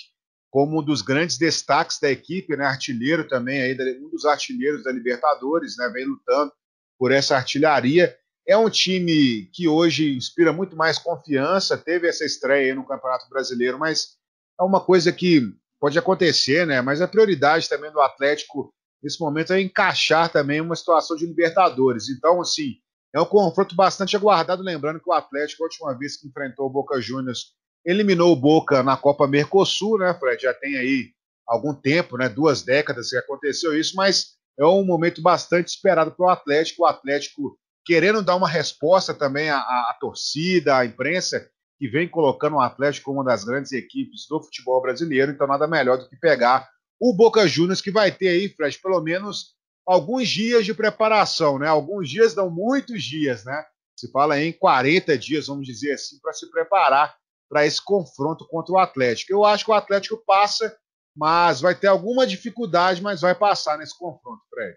como 0.49 0.79
um 0.79 0.83
dos 0.83 1.01
grandes 1.01 1.37
destaques 1.37 1.99
da 1.99 2.09
equipe, 2.09 2.55
né, 2.55 2.65
artilheiro 2.65 3.27
também, 3.27 3.61
aí, 3.61 3.77
um 4.01 4.09
dos 4.09 4.25
artilheiros 4.25 4.83
da 4.83 4.91
Libertadores, 4.91 5.77
né, 5.77 5.89
vem 5.89 6.05
lutando 6.05 6.51
por 6.97 7.11
essa 7.11 7.35
artilharia. 7.35 8.17
É 8.47 8.55
um 8.55 8.69
time 8.69 9.49
que 9.51 9.67
hoje 9.67 10.15
inspira 10.15 10.53
muito 10.53 10.75
mais 10.75 10.99
confiança, 10.99 11.77
teve 11.77 12.07
essa 12.07 12.23
estreia 12.23 12.75
no 12.75 12.85
Campeonato 12.85 13.27
Brasileiro, 13.29 13.79
mas 13.79 14.17
é 14.59 14.63
uma 14.63 14.79
coisa 14.79 15.11
que 15.11 15.41
pode 15.79 15.97
acontecer, 15.97 16.65
né? 16.65 16.81
Mas 16.81 17.01
a 17.01 17.07
prioridade 17.07 17.67
também 17.67 17.91
do 17.91 17.99
Atlético 17.99 18.71
nesse 19.01 19.19
momento 19.19 19.51
é 19.51 19.61
encaixar 19.61 20.31
também 20.31 20.61
uma 20.61 20.75
situação 20.75 21.15
de 21.17 21.25
Libertadores. 21.25 22.09
Então, 22.09 22.39
assim, 22.41 22.75
é 23.13 23.19
um 23.19 23.25
confronto 23.25 23.75
bastante 23.75 24.15
aguardado, 24.15 24.61
lembrando 24.61 24.99
que 24.99 25.09
o 25.09 25.13
Atlético, 25.13 25.63
a 25.63 25.67
última 25.67 25.97
vez 25.97 26.17
que 26.17 26.27
enfrentou 26.27 26.67
o 26.67 26.71
Boca 26.71 26.99
Juniors 27.01 27.53
eliminou 27.85 28.31
o 28.31 28.35
Boca 28.35 28.81
na 28.83 28.97
Copa 28.97 29.27
Mercosul, 29.27 29.99
né, 29.99 30.13
Fred? 30.19 30.41
Já 30.41 30.53
tem 30.53 30.77
aí 30.77 31.11
algum 31.47 31.73
tempo, 31.73 32.17
né, 32.17 32.27
duas 32.27 32.63
décadas 32.63 33.09
que 33.09 33.17
aconteceu 33.17 33.77
isso, 33.77 33.95
mas 33.95 34.35
é 34.59 34.65
um 34.65 34.83
momento 34.83 35.21
bastante 35.21 35.67
esperado 35.67 36.11
para 36.11 36.25
o 36.25 36.29
Atlético. 36.29 36.83
O 36.83 36.85
Atlético 36.85 37.57
querendo 37.85 38.23
dar 38.23 38.35
uma 38.35 38.49
resposta 38.49 39.13
também 39.13 39.49
à, 39.49 39.59
à, 39.59 39.97
torcida, 39.99 40.77
à 40.77 40.85
imprensa, 40.85 41.47
que 41.77 41.87
vem 41.87 42.09
colocando 42.09 42.55
o 42.55 42.61
Atlético 42.61 43.05
como 43.05 43.19
uma 43.19 43.25
das 43.25 43.43
grandes 43.43 43.71
equipes 43.71 44.25
do 44.27 44.41
futebol 44.41 44.81
brasileiro, 44.81 45.31
então 45.31 45.47
nada 45.47 45.67
melhor 45.67 45.97
do 45.97 46.09
que 46.09 46.15
pegar 46.15 46.67
o 46.99 47.13
Boca 47.13 47.47
Juniors, 47.47 47.81
que 47.81 47.91
vai 47.91 48.11
ter 48.11 48.29
aí, 48.29 48.49
Fred, 48.49 48.79
pelo 48.79 49.01
menos 49.01 49.53
alguns 49.85 50.27
dias 50.29 50.65
de 50.65 50.73
preparação, 50.73 51.59
né? 51.59 51.67
Alguns 51.67 52.09
dias 52.09 52.33
dão 52.33 52.49
muitos 52.49 53.03
dias, 53.03 53.43
né? 53.43 53.65
Se 53.95 54.11
fala 54.11 54.39
em 54.39 54.51
40 54.51 55.17
dias, 55.17 55.47
vamos 55.47 55.65
dizer 55.65 55.93
assim, 55.93 56.19
para 56.19 56.33
se 56.33 56.49
preparar 56.49 57.15
para 57.49 57.65
esse 57.65 57.83
confronto 57.83 58.47
contra 58.47 58.73
o 58.73 58.79
Atlético. 58.79 59.31
Eu 59.31 59.45
acho 59.45 59.65
que 59.65 59.71
o 59.71 59.75
Atlético 59.75 60.17
passa, 60.25 60.75
mas 61.15 61.61
vai 61.61 61.75
ter 61.75 61.87
alguma 61.87 62.25
dificuldade, 62.25 63.01
mas 63.01 63.21
vai 63.21 63.35
passar 63.35 63.77
nesse 63.77 63.97
confronto, 63.97 64.41
Fred. 64.49 64.75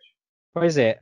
Pois 0.52 0.76
é, 0.76 1.00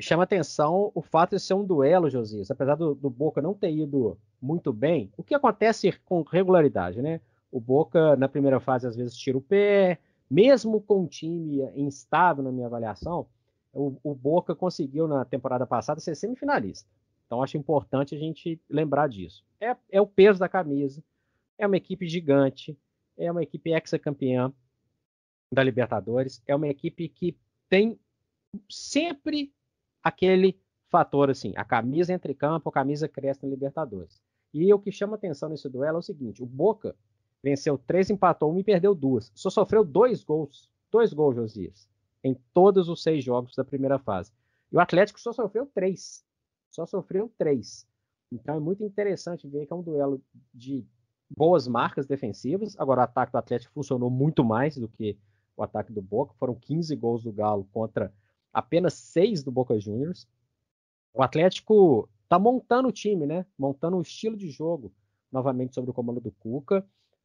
chama 0.00 0.24
atenção 0.24 0.90
o 0.94 1.02
fato 1.02 1.36
de 1.36 1.40
ser 1.40 1.54
um 1.54 1.64
duelo, 1.64 2.10
Josias. 2.10 2.50
Apesar 2.50 2.74
do, 2.74 2.94
do, 2.94 3.10
Boca 3.10 3.40
não 3.40 3.54
ter 3.54 3.70
ido 3.70 4.18
muito 4.40 4.72
bem, 4.72 5.12
o 5.16 5.22
que 5.22 5.34
acontece 5.34 5.92
com 6.04 6.22
regularidade, 6.22 7.00
né? 7.00 7.20
O 7.52 7.60
Boca, 7.60 8.16
na 8.16 8.28
primeira 8.28 8.58
fase, 8.58 8.86
às 8.86 8.96
vezes 8.96 9.16
tira 9.16 9.38
o 9.38 9.40
pé, 9.40 9.98
mesmo 10.30 10.80
com 10.80 11.02
um 11.02 11.06
time 11.06 11.62
instável 11.76 12.42
na 12.42 12.50
minha 12.50 12.66
avaliação, 12.66 13.26
o, 13.72 13.96
o 14.02 14.14
Boca 14.14 14.54
conseguiu 14.54 15.06
na 15.06 15.24
temporada 15.24 15.66
passada 15.66 16.00
ser 16.00 16.14
semifinalista. 16.14 16.88
Então 17.26 17.42
acho 17.42 17.56
importante 17.56 18.14
a 18.14 18.18
gente 18.18 18.60
lembrar 18.68 19.08
disso. 19.08 19.44
É, 19.60 19.76
é 19.90 20.00
o 20.00 20.06
peso 20.06 20.38
da 20.38 20.48
camisa, 20.48 21.02
é 21.58 21.66
uma 21.66 21.76
equipe 21.76 22.08
gigante, 22.08 22.76
é 23.16 23.30
uma 23.30 23.42
equipe 23.42 23.70
ex-campeã 23.70 24.52
da 25.52 25.62
Libertadores, 25.62 26.42
é 26.46 26.54
uma 26.54 26.68
equipe 26.68 27.08
que 27.08 27.36
tem 27.68 27.98
sempre 28.70 29.52
aquele 30.02 30.60
fator 30.90 31.30
assim, 31.30 31.52
a 31.56 31.64
camisa 31.64 32.12
entre 32.12 32.34
campo, 32.34 32.68
a 32.68 32.72
camisa 32.72 33.08
cresce 33.08 33.42
na 33.42 33.48
Libertadores. 33.48 34.20
E 34.54 34.72
o 34.72 34.78
que 34.78 34.92
chama 34.92 35.16
atenção 35.16 35.48
nesse 35.48 35.68
duelo 35.68 35.96
é 35.96 35.98
o 35.98 36.02
seguinte: 36.02 36.42
o 36.42 36.46
Boca 36.46 36.94
venceu 37.42 37.76
três, 37.76 38.10
empatou 38.10 38.52
um 38.52 38.58
e 38.58 38.64
perdeu 38.64 38.94
duas. 38.94 39.30
Só 39.34 39.50
sofreu 39.50 39.84
dois 39.84 40.24
gols, 40.24 40.70
dois 40.90 41.12
gols, 41.12 41.36
Josias, 41.36 41.88
em 42.22 42.34
todos 42.54 42.88
os 42.88 43.02
seis 43.02 43.22
jogos 43.24 43.54
da 43.54 43.64
primeira 43.64 43.98
fase. 43.98 44.32
E 44.72 44.76
o 44.76 44.80
Atlético 44.80 45.20
só 45.20 45.32
sofreu 45.32 45.66
três 45.66 46.26
só 46.76 46.84
sofreu 46.84 47.32
três. 47.38 47.88
Então 48.30 48.56
é 48.56 48.60
muito 48.60 48.84
interessante 48.84 49.48
ver 49.48 49.66
que 49.66 49.72
é 49.72 49.76
um 49.76 49.82
duelo 49.82 50.22
de 50.52 50.86
boas 51.34 51.66
marcas 51.66 52.06
defensivas. 52.06 52.78
Agora 52.78 53.00
o 53.00 53.04
ataque 53.04 53.32
do 53.32 53.38
Atlético 53.38 53.72
funcionou 53.72 54.10
muito 54.10 54.44
mais 54.44 54.76
do 54.76 54.86
que 54.86 55.18
o 55.56 55.62
ataque 55.62 55.90
do 55.90 56.02
Boca. 56.02 56.34
Foram 56.38 56.54
15 56.54 56.94
gols 56.96 57.24
do 57.24 57.32
Galo 57.32 57.66
contra 57.72 58.12
apenas 58.56 58.94
6 58.94 59.42
do 59.42 59.52
Boca 59.52 59.78
Juniors. 59.78 60.26
O 61.12 61.22
Atlético 61.22 62.08
está 62.24 62.38
montando 62.38 62.88
o 62.88 62.92
time, 62.92 63.26
né? 63.26 63.44
Montando 63.58 63.98
o 63.98 64.00
estilo 64.00 64.34
de 64.34 64.48
jogo 64.48 64.90
novamente 65.30 65.74
sob 65.74 65.90
o 65.90 65.92
comando 65.92 66.20
do 66.22 66.32
Cuca. 66.32 66.82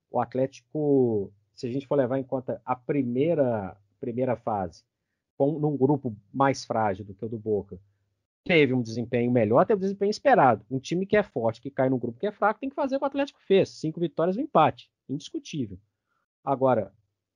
O 0.09 0.19
Atlético, 0.19 1.31
se 1.55 1.67
a 1.67 1.71
gente 1.71 1.87
for 1.87 1.95
levar 1.95 2.19
em 2.19 2.23
conta 2.23 2.61
a 2.65 2.75
primeira 2.75 3.77
primeira 3.97 4.35
fase, 4.35 4.83
com 5.37 5.57
num 5.57 5.77
grupo 5.77 6.13
mais 6.33 6.65
frágil 6.65 7.05
do 7.05 7.13
que 7.13 7.23
o 7.23 7.29
do 7.29 7.39
Boca, 7.39 7.79
teve 8.43 8.73
um 8.73 8.81
desempenho 8.81 9.31
melhor, 9.31 9.65
teve 9.65 9.77
um 9.77 9.81
desempenho 9.81 10.09
esperado. 10.09 10.65
Um 10.69 10.79
time 10.79 11.05
que 11.05 11.15
é 11.15 11.23
forte, 11.23 11.61
que 11.61 11.71
cai 11.71 11.87
num 11.87 11.99
grupo 11.99 12.19
que 12.19 12.27
é 12.27 12.31
fraco, 12.31 12.59
tem 12.59 12.69
que 12.69 12.75
fazer 12.75 12.97
o 12.97 12.99
que 12.99 13.05
o 13.05 13.07
Atlético 13.07 13.39
fez. 13.39 13.69
Cinco 13.69 14.01
vitórias 14.01 14.35
um 14.35 14.41
empate. 14.41 14.91
Indiscutível. 15.07 15.79
Agora, 16.43 16.91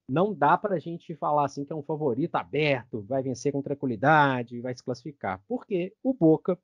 não 0.08 0.34
dá 0.34 0.58
para 0.58 0.76
a 0.76 0.80
gente 0.80 1.16
falar 1.16 1.46
assim 1.46 1.66
que 1.66 1.74
é 1.74 1.76
um 1.76 1.84
favorito 1.84 2.36
aberto, 2.36 3.02
vai 3.02 3.24
vencer 3.24 3.52
com 3.52 3.62
tranquilidade, 3.62 4.62
vai 4.62 4.76
se 4.76 4.84
classificar. 4.84 5.42
Porque 5.48 5.94
o 6.04 6.14
Boca 6.14 6.58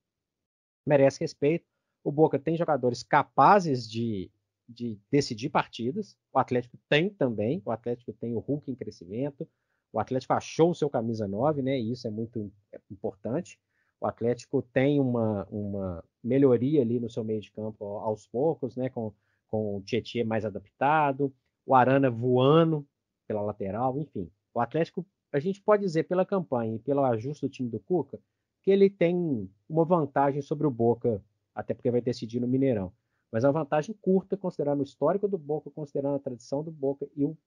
merece 0.86 1.20
respeito. 1.20 1.66
O 2.04 2.12
Boca 2.12 2.40
tem 2.40 2.56
jogadores 2.56 3.04
capazes 3.04 3.90
de, 3.90 4.32
de 4.68 5.00
decidir 5.12 5.50
partidas. 5.50 6.16
O 6.32 6.40
Atlético 6.40 6.78
tem 6.88 7.10
também. 7.10 7.62
O 7.66 7.72
Atlético 7.72 8.14
tem 8.14 8.36
o 8.36 8.40
Hulk 8.40 8.72
em 8.72 8.76
crescimento. 8.76 9.48
O 9.92 10.00
Atlético 10.00 10.34
achou 10.34 10.72
o 10.72 10.76
seu 10.76 10.90
camisa 10.90 11.28
9, 11.28 11.62
né? 11.62 11.80
E 11.80 11.92
isso 11.92 12.08
é 12.08 12.12
muito 12.12 12.52
importante. 12.90 13.60
O 14.00 14.08
Atlético 14.08 14.62
tem 14.62 15.00
uma, 15.00 15.46
uma 15.50 16.04
melhoria 16.24 16.82
ali 16.82 17.00
no 17.00 17.10
seu 17.10 17.24
meio 17.24 17.42
de 17.42 17.52
campo 17.52 17.84
aos 17.98 18.28
poucos, 18.28 18.76
né? 18.76 18.90
Com, 18.90 19.14
com 19.48 19.78
o 19.78 19.82
Tietchan 19.82 20.26
mais 20.26 20.46
adaptado, 20.46 21.34
o 21.66 21.76
Arana 21.76 22.10
voando 22.10 22.88
pela 23.32 23.42
lateral, 23.42 23.98
enfim. 23.98 24.30
O 24.54 24.60
Atlético, 24.60 25.06
a 25.32 25.40
gente 25.40 25.62
pode 25.62 25.84
dizer 25.84 26.04
pela 26.04 26.26
campanha 26.26 26.76
e 26.76 26.80
pelo 26.80 27.04
ajuste 27.06 27.46
do 27.46 27.50
time 27.50 27.70
do 27.70 27.80
Cuca, 27.80 28.20
que 28.62 28.70
ele 28.70 28.90
tem 28.90 29.50
uma 29.70 29.86
vantagem 29.86 30.42
sobre 30.42 30.68
o 30.68 30.72
Boca, 30.72 31.24
até 31.56 31.74
porque 31.74 31.90
vai 31.90 32.02
decidir 32.02 32.42
no 32.42 32.48
Mineirão. 32.48 32.92
Mas 33.32 33.46
é 33.46 33.48
uma 33.48 33.54
vantagem 33.54 33.96
curta, 34.02 34.36
considerando 34.36 34.82
o 34.82 34.84
histórico 34.84 35.30
do 35.30 35.38
Boca, 35.38 35.72
considerando 35.72 36.16
a 36.16 36.20
tradição 36.20 36.62
do 36.62 36.72
Boca 36.72 37.08
e 37.16 37.24
o 37.24 37.38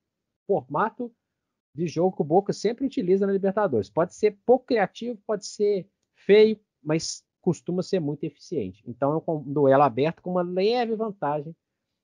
formato 0.46 1.12
de 1.74 1.86
jogo 1.86 2.16
que 2.16 2.22
o 2.22 2.24
Boca 2.24 2.54
sempre 2.54 2.86
utiliza 2.86 3.26
na 3.26 3.32
Libertadores. 3.32 3.90
Pode 3.90 4.14
ser 4.14 4.38
pouco 4.46 4.64
criativo, 4.64 5.20
pode 5.26 5.44
ser 5.46 5.86
feio, 6.14 6.58
mas 6.82 7.22
costuma 7.42 7.82
ser 7.82 8.00
muito 8.00 8.24
eficiente. 8.24 8.82
Então 8.86 9.12
é 9.12 9.30
um 9.30 9.42
duelo 9.42 9.82
aberto 9.82 10.22
com 10.22 10.30
uma 10.30 10.42
leve 10.42 10.96
vantagem 10.96 11.54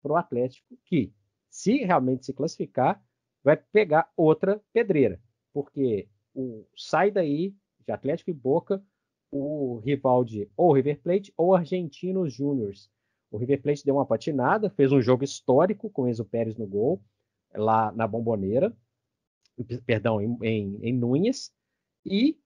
para 0.00 0.12
o 0.12 0.16
Atlético, 0.16 0.78
que, 0.84 1.12
se 1.50 1.78
realmente 1.78 2.24
se 2.24 2.32
classificar, 2.32 3.02
vai 3.44 3.56
pegar 3.56 4.10
outra 4.16 4.60
pedreira, 4.72 5.20
porque 5.52 6.08
o 6.34 6.64
sai 6.74 7.10
daí 7.10 7.54
de 7.86 7.92
Atlético 7.92 8.30
e 8.30 8.34
Boca 8.34 8.82
o 9.30 9.80
rival 9.84 10.24
de 10.24 10.48
ou 10.56 10.72
River 10.72 11.00
Plate 11.00 11.32
ou 11.36 11.54
Argentinos 11.54 12.32
Júniors. 12.32 12.88
O 13.30 13.36
River 13.36 13.60
Plate 13.60 13.84
deu 13.84 13.96
uma 13.96 14.06
patinada, 14.06 14.70
fez 14.70 14.92
um 14.92 15.02
jogo 15.02 15.24
histórico 15.24 15.90
com 15.90 16.08
Enzo 16.08 16.24
Pérez 16.24 16.56
no 16.56 16.66
gol, 16.66 17.02
lá 17.52 17.90
na 17.92 18.06
Bomboneira, 18.06 18.72
perdão, 19.84 20.20
em, 20.20 20.38
em, 20.42 20.78
em 20.82 20.92
Núñez, 20.92 21.52
e 22.06 22.38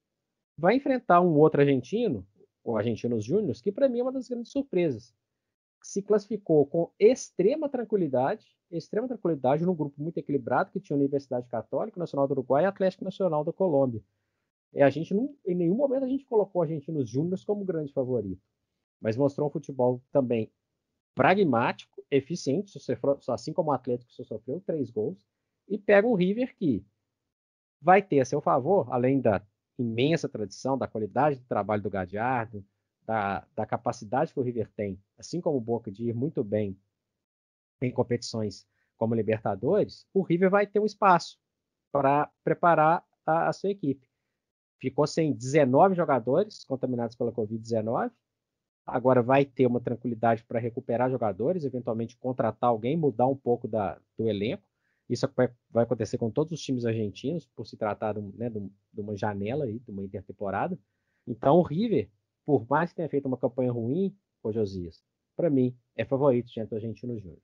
vai 0.56 0.76
enfrentar 0.76 1.20
um 1.20 1.36
outro 1.36 1.60
argentino, 1.60 2.26
o 2.64 2.76
Argentinos 2.76 3.22
Júniors, 3.22 3.60
que 3.60 3.70
para 3.70 3.88
mim 3.88 4.00
é 4.00 4.02
uma 4.02 4.12
das 4.12 4.28
grandes 4.28 4.50
surpresas. 4.50 5.14
Se 5.88 6.02
classificou 6.02 6.66
com 6.66 6.92
extrema 7.00 7.66
tranquilidade, 7.66 8.46
extrema 8.70 9.08
tranquilidade 9.08 9.64
num 9.64 9.74
grupo 9.74 9.98
muito 10.02 10.18
equilibrado 10.18 10.70
que 10.70 10.78
tinha 10.78 10.94
Universidade 10.94 11.48
Católica, 11.48 11.98
Nacional 11.98 12.28
do 12.28 12.32
Uruguai 12.32 12.64
e 12.64 12.66
Atlético 12.66 13.04
Nacional 13.04 13.42
da 13.42 13.54
Colômbia. 13.54 14.04
E 14.74 14.82
a 14.82 14.90
gente 14.90 15.14
não, 15.14 15.34
em 15.46 15.54
nenhum 15.54 15.74
momento 15.74 16.04
a 16.04 16.08
gente 16.08 16.26
colocou 16.26 16.60
Argentinos 16.60 17.08
Júniors 17.08 17.42
como 17.42 17.64
grande 17.64 17.90
favorito, 17.90 18.42
mas 19.00 19.16
mostrou 19.16 19.48
um 19.48 19.50
futebol 19.50 20.02
também 20.12 20.52
pragmático, 21.14 22.04
eficiente, 22.10 22.78
assim 23.26 23.54
como 23.54 23.70
o 23.70 23.72
Atlético 23.72 24.12
só 24.12 24.22
sofreu 24.24 24.60
três 24.60 24.90
gols, 24.90 25.26
e 25.66 25.78
pega 25.78 26.06
um 26.06 26.12
River 26.12 26.54
que 26.54 26.84
vai 27.80 28.02
ter 28.02 28.20
a 28.20 28.26
seu 28.26 28.42
favor, 28.42 28.92
além 28.92 29.22
da 29.22 29.42
imensa 29.78 30.28
tradição, 30.28 30.76
da 30.76 30.86
qualidade 30.86 31.38
do 31.38 31.46
trabalho 31.46 31.82
do 31.82 31.88
Gadiardo, 31.88 32.62
da, 33.08 33.42
da 33.56 33.64
capacidade 33.64 34.34
que 34.34 34.38
o 34.38 34.42
River 34.42 34.70
tem, 34.76 35.02
assim 35.16 35.40
como 35.40 35.56
o 35.56 35.60
Boca, 35.62 35.90
de 35.90 36.10
ir 36.10 36.14
muito 36.14 36.44
bem 36.44 36.78
em 37.80 37.90
competições 37.90 38.68
como 38.98 39.14
Libertadores, 39.14 40.06
o 40.12 40.20
River 40.20 40.50
vai 40.50 40.66
ter 40.66 40.78
um 40.78 40.84
espaço 40.84 41.38
para 41.90 42.30
preparar 42.44 43.02
a, 43.24 43.48
a, 43.48 43.52
sua 43.54 43.70
equipe. 43.70 44.06
Ficou 44.78 45.06
sem 45.06 45.32
19 45.32 45.94
jogadores 45.94 46.64
contaminados 46.64 47.16
pela 47.16 47.32
Covid-19, 47.32 48.12
agora 48.84 49.22
vai 49.22 49.46
ter 49.46 49.66
uma 49.66 49.80
tranquilidade 49.80 50.44
para 50.44 50.58
recuperar 50.58 51.10
jogadores, 51.10 51.64
eventualmente 51.64 52.14
contratar 52.18 52.68
alguém, 52.68 52.94
mudar 52.94 53.26
um 53.26 53.36
pouco 53.36 53.66
da, 53.66 53.98
do 54.18 54.28
elenco. 54.28 54.68
Isso 55.08 55.26
vai, 55.34 55.84
acontecer 55.84 56.18
com 56.18 56.30
todos 56.30 56.52
os 56.52 56.60
times 56.60 56.84
argentinos, 56.84 57.46
por 57.56 57.66
se 57.66 57.74
tratar 57.74 58.12
de, 58.12 58.20
né, 58.36 58.50
de, 58.50 59.00
uma 59.00 59.16
janela, 59.16 59.64
aí, 59.64 59.78
de 59.78 59.90
uma 59.90 60.04
intertemporada. 60.04 60.78
Então, 61.26 61.56
o 61.56 61.62
River, 61.62 62.10
por 62.48 62.66
mais 62.66 62.88
que 62.88 62.96
tenha 62.96 63.10
feito 63.10 63.28
uma 63.28 63.36
campanha 63.36 63.70
ruim, 63.70 64.16
o 64.42 64.50
Josias, 64.50 65.02
para 65.36 65.50
mim, 65.50 65.76
é 65.94 66.02
favorito 66.02 66.50
diante 66.50 66.70
do 66.70 66.76
Argentino 66.76 67.20
Júnior. 67.20 67.42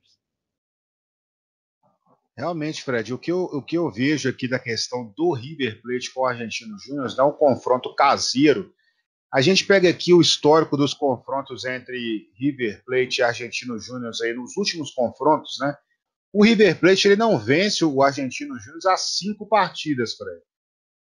Realmente, 2.35 2.83
Fred, 2.83 3.13
o 3.13 3.19
que, 3.19 3.31
eu, 3.31 3.43
o 3.43 3.61
que 3.61 3.77
eu 3.77 3.91
vejo 3.91 4.27
aqui 4.27 4.47
da 4.47 4.57
questão 4.57 5.13
do 5.15 5.31
River 5.31 5.79
Plate 5.83 6.11
com 6.11 6.21
o 6.21 6.25
Argentino 6.25 6.75
Júnior 6.79 7.15
dá 7.15 7.23
um 7.23 7.33
confronto 7.33 7.93
caseiro. 7.93 8.73
A 9.31 9.41
gente 9.41 9.63
pega 9.63 9.87
aqui 9.87 10.11
o 10.11 10.21
histórico 10.21 10.75
dos 10.75 10.95
confrontos 10.95 11.65
entre 11.65 12.27
River 12.33 12.83
Plate 12.83 13.19
e 13.19 13.23
Argentino 13.23 13.77
Júnior 13.77 14.11
aí 14.23 14.33
nos 14.33 14.57
últimos 14.57 14.89
confrontos, 14.89 15.57
né? 15.61 15.77
O 16.33 16.43
River 16.43 16.79
Plate 16.79 17.09
ele 17.09 17.15
não 17.15 17.37
vence 17.37 17.85
o 17.85 18.01
Argentino 18.01 18.57
Júnior 18.57 18.81
há 18.87 18.97
cinco 18.97 19.47
partidas, 19.47 20.15
Fred. 20.15 20.41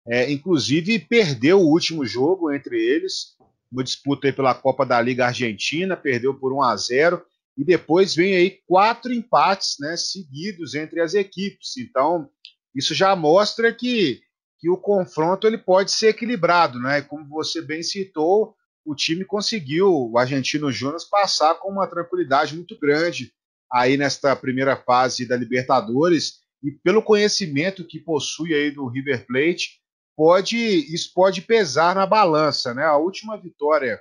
É, 0.07 0.31
inclusive 0.31 0.99
perdeu 0.99 1.59
o 1.59 1.69
último 1.69 2.05
jogo 2.05 2.49
entre 2.49 2.81
eles, 2.81 3.37
uma 3.71 3.83
disputa 3.83 4.31
pela 4.33 4.55
Copa 4.55 4.85
da 4.85 4.99
Liga 5.01 5.27
Argentina, 5.27 5.95
perdeu 5.95 6.33
por 6.33 6.53
1 6.53 6.63
a 6.63 6.75
0 6.75 7.23
e 7.57 7.63
depois 7.63 8.15
vem 8.15 8.35
aí 8.35 8.59
quatro 8.65 9.13
empates 9.13 9.75
né, 9.79 9.95
seguidos 9.97 10.75
entre 10.75 11.01
as 11.01 11.13
equipes. 11.13 11.77
Então, 11.77 12.29
isso 12.73 12.95
já 12.95 13.15
mostra 13.15 13.73
que, 13.73 14.21
que 14.59 14.69
o 14.69 14.77
confronto 14.77 15.45
ele 15.45 15.57
pode 15.57 15.91
ser 15.91 16.09
equilibrado. 16.09 16.79
Né? 16.79 17.01
Como 17.01 17.27
você 17.27 17.61
bem 17.61 17.83
citou, 17.83 18.55
o 18.85 18.95
time 18.95 19.25
conseguiu, 19.25 19.93
o 19.93 20.17
Argentino 20.17 20.71
Júnior, 20.71 20.99
passar 21.11 21.55
com 21.55 21.69
uma 21.69 21.87
tranquilidade 21.87 22.55
muito 22.55 22.79
grande 22.79 23.31
aí 23.71 23.97
nesta 23.97 24.35
primeira 24.35 24.75
fase 24.75 25.27
da 25.27 25.35
Libertadores 25.35 26.39
e 26.63 26.71
pelo 26.71 27.03
conhecimento 27.03 27.85
que 27.85 27.99
possui 27.99 28.53
aí 28.53 28.71
do 28.71 28.87
River 28.87 29.25
Plate, 29.27 29.79
pode 30.19 30.57
isso 30.57 31.13
pode 31.13 31.41
pesar 31.41 31.95
na 31.95 32.05
balança, 32.05 32.73
né? 32.73 32.83
A 32.83 32.97
última 32.97 33.37
vitória 33.37 33.97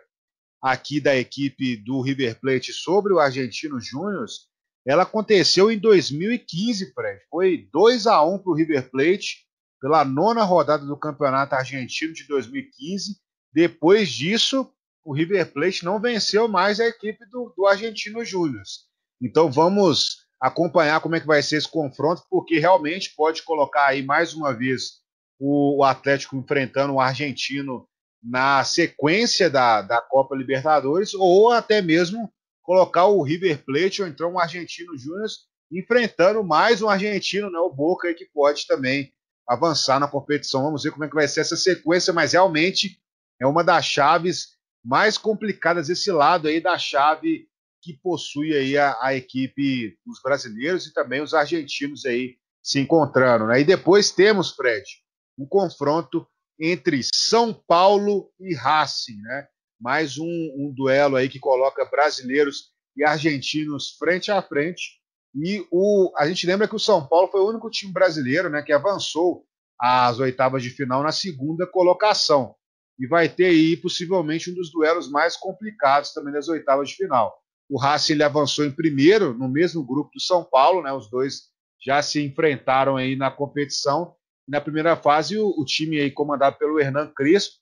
aqui 0.61 1.01
da 1.01 1.17
equipe 1.17 1.77
do 1.77 2.01
River 2.01 2.41
Plate 2.41 2.73
sobre 2.73 3.13
o 3.13 3.21
Argentino 3.21 3.81
Júnior, 3.81 4.27
ela 4.85 5.05
aconteceu 5.05 5.71
em 5.71 5.79
2015, 5.79 6.93
Fred. 6.93 7.21
Foi 7.31 7.69
2 7.73 8.09
a 8.09 8.21
1 8.25 8.39
para 8.41 8.51
o 8.51 8.55
River 8.57 8.91
Plate 8.91 9.47
pela 9.81 10.05
nona 10.05 10.43
rodada 10.43 10.85
do 10.85 10.97
Campeonato 10.97 11.55
Argentino 11.55 12.13
de 12.13 12.27
2015. 12.27 13.17
Depois 13.53 14.09
disso, 14.09 14.69
o 15.05 15.15
River 15.15 15.53
Plate 15.53 15.85
não 15.85 16.01
venceu 16.01 16.49
mais 16.49 16.81
a 16.81 16.89
equipe 16.89 17.25
do, 17.31 17.55
do 17.57 17.65
Argentino 17.65 18.25
Júnior. 18.25 18.65
Então 19.23 19.53
vamos 19.53 20.27
acompanhar 20.41 21.01
como 21.01 21.15
é 21.15 21.21
que 21.21 21.27
vai 21.29 21.45
ser 21.45 21.59
esse 21.59 21.69
confronto, 21.69 22.25
porque 22.29 22.59
realmente 22.59 23.15
pode 23.15 23.45
colocar 23.45 23.87
aí 23.87 24.03
mais 24.03 24.35
uma 24.35 24.53
vez 24.53 25.07
o, 25.39 25.85
Atlético 25.85 26.37
enfrentando 26.37 26.95
o 26.95 27.01
argentino 27.01 27.89
na 28.23 28.65
sequência 28.65 29.49
da, 29.49 29.81
da 29.83 30.01
Copa 30.01 30.35
Libertadores, 30.35 31.15
ou 31.15 31.53
até 31.53 31.81
mesmo 31.81 32.33
colocar 32.63 33.07
o 33.07 33.23
River 33.23 33.65
Plate 33.65 34.03
ou 34.03 34.09
então 34.09 34.33
o 34.33 34.39
Argentino 34.39 34.97
Júnior 34.99 35.29
enfrentando 35.71 36.43
mais 36.43 36.83
um 36.83 36.89
argentino, 36.89 37.51
né, 37.51 37.59
o 37.59 37.71
Boca, 37.71 38.13
que 38.15 38.27
pode 38.27 38.67
também 38.67 39.13
avançar 39.47 40.01
na 40.01 40.09
competição. 40.09 40.63
Vamos 40.63 40.83
ver 40.83 40.91
como 40.91 41.05
é 41.05 41.09
que 41.09 41.15
vai 41.15 41.29
ser 41.29 41.41
essa 41.41 41.57
sequência, 41.57 42.13
mas 42.13 42.33
realmente 42.33 43.01
é 43.41 43.47
uma 43.47 43.63
das 43.63 43.85
chaves 43.85 44.59
mais 44.85 45.17
complicadas 45.17 45.89
esse 45.89 46.11
lado 46.11 46.49
aí 46.49 46.61
da 46.61 46.79
chave 46.79 47.49
que 47.81 47.93
possui 47.95 48.55
aí 48.55 48.77
a, 48.77 48.97
a, 49.01 49.15
equipe 49.15 49.97
dos 50.05 50.21
brasileiros 50.23 50.87
e 50.87 50.93
também 50.93 51.23
os 51.23 51.33
argentinos 51.33 52.05
aí 52.05 52.37
se 52.63 52.81
encontrando. 52.81 53.47
Né? 53.47 53.61
E 53.61 53.65
depois 53.65 54.11
temos, 54.11 54.51
Fred, 54.51 54.85
um 55.39 55.47
confronto 55.47 56.27
entre 56.61 57.01
São 57.15 57.55
Paulo 57.55 58.31
e 58.41 58.55
Racing, 58.55 59.21
né? 59.23 59.47
Mais 59.81 60.19
um, 60.19 60.27
um 60.27 60.73
duelo 60.75 61.17
aí 61.17 61.29
que 61.29 61.39
coloca 61.39 61.85
brasileiros 61.85 62.73
e 62.97 63.05
argentinos 63.05 63.97
frente 63.97 64.31
a 64.31 64.43
frente. 64.43 64.99
E 65.35 65.65
o, 65.71 66.13
a 66.17 66.27
gente 66.27 66.47
lembra 66.47 66.67
que 66.67 66.75
o 66.75 66.81
São 66.81 67.07
Paulo 67.07 67.29
foi 67.29 67.41
o 67.41 67.49
único 67.49 67.71
time 67.71 67.93
brasileiro 67.93 68.51
né, 68.51 68.61
que 68.61 68.73
avançou 68.73 69.45
às 69.81 70.19
oitavas 70.19 70.63
de 70.63 70.71
final 70.71 71.03
na 71.03 71.13
segunda 71.13 71.65
colocação. 71.65 72.57
E 72.99 73.07
vai 73.07 73.29
ter 73.29 73.47
aí 73.47 73.77
possivelmente 73.77 74.51
um 74.51 74.55
dos 74.55 74.73
duelos 74.73 75.09
mais 75.09 75.37
complicados 75.37 76.13
também 76.13 76.33
das 76.33 76.49
oitavas 76.49 76.89
de 76.89 76.97
final. 76.97 77.33
O 77.71 77.79
Racing 77.79 78.15
ele 78.15 78.25
avançou 78.25 78.65
em 78.65 78.73
primeiro, 78.73 79.33
no 79.35 79.49
mesmo 79.49 79.87
grupo 79.87 80.11
do 80.13 80.21
São 80.21 80.43
Paulo, 80.43 80.83
né? 80.83 80.93
Os 80.93 81.09
dois 81.09 81.43
já 81.81 82.03
se 82.03 82.21
enfrentaram 82.21 82.97
aí 82.97 83.15
na 83.15 83.31
competição. 83.31 84.17
Na 84.49 84.61
primeira 84.61 84.97
fase, 84.97 85.37
o, 85.37 85.49
o 85.59 85.65
time 85.65 86.01
aí 86.01 86.11
comandado 86.11 86.57
pelo 86.57 86.81
Hernan 86.81 87.13
Crespo 87.15 87.57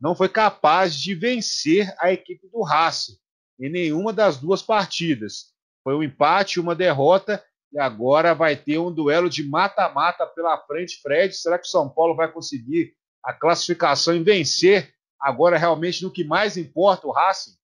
não 0.00 0.16
foi 0.16 0.28
capaz 0.28 0.96
de 0.96 1.14
vencer 1.14 1.94
a 2.00 2.12
equipe 2.12 2.48
do 2.48 2.62
Racing 2.62 3.16
em 3.60 3.70
nenhuma 3.70 4.12
das 4.12 4.36
duas 4.36 4.60
partidas. 4.60 5.52
Foi 5.84 5.94
um 5.94 6.02
empate, 6.02 6.58
uma 6.58 6.74
derrota 6.74 7.42
e 7.72 7.78
agora 7.78 8.34
vai 8.34 8.56
ter 8.56 8.78
um 8.78 8.92
duelo 8.92 9.30
de 9.30 9.48
mata-mata 9.48 10.26
pela 10.26 10.58
frente. 10.58 11.00
Fred, 11.00 11.32
será 11.34 11.56
que 11.56 11.66
o 11.66 11.70
São 11.70 11.88
Paulo 11.88 12.16
vai 12.16 12.30
conseguir 12.30 12.92
a 13.24 13.32
classificação 13.32 14.14
e 14.16 14.22
vencer 14.22 14.92
agora 15.20 15.56
realmente 15.56 16.02
no 16.02 16.10
que 16.10 16.24
mais 16.24 16.56
importa 16.56 17.06
o 17.06 17.12
Racing? 17.12 17.56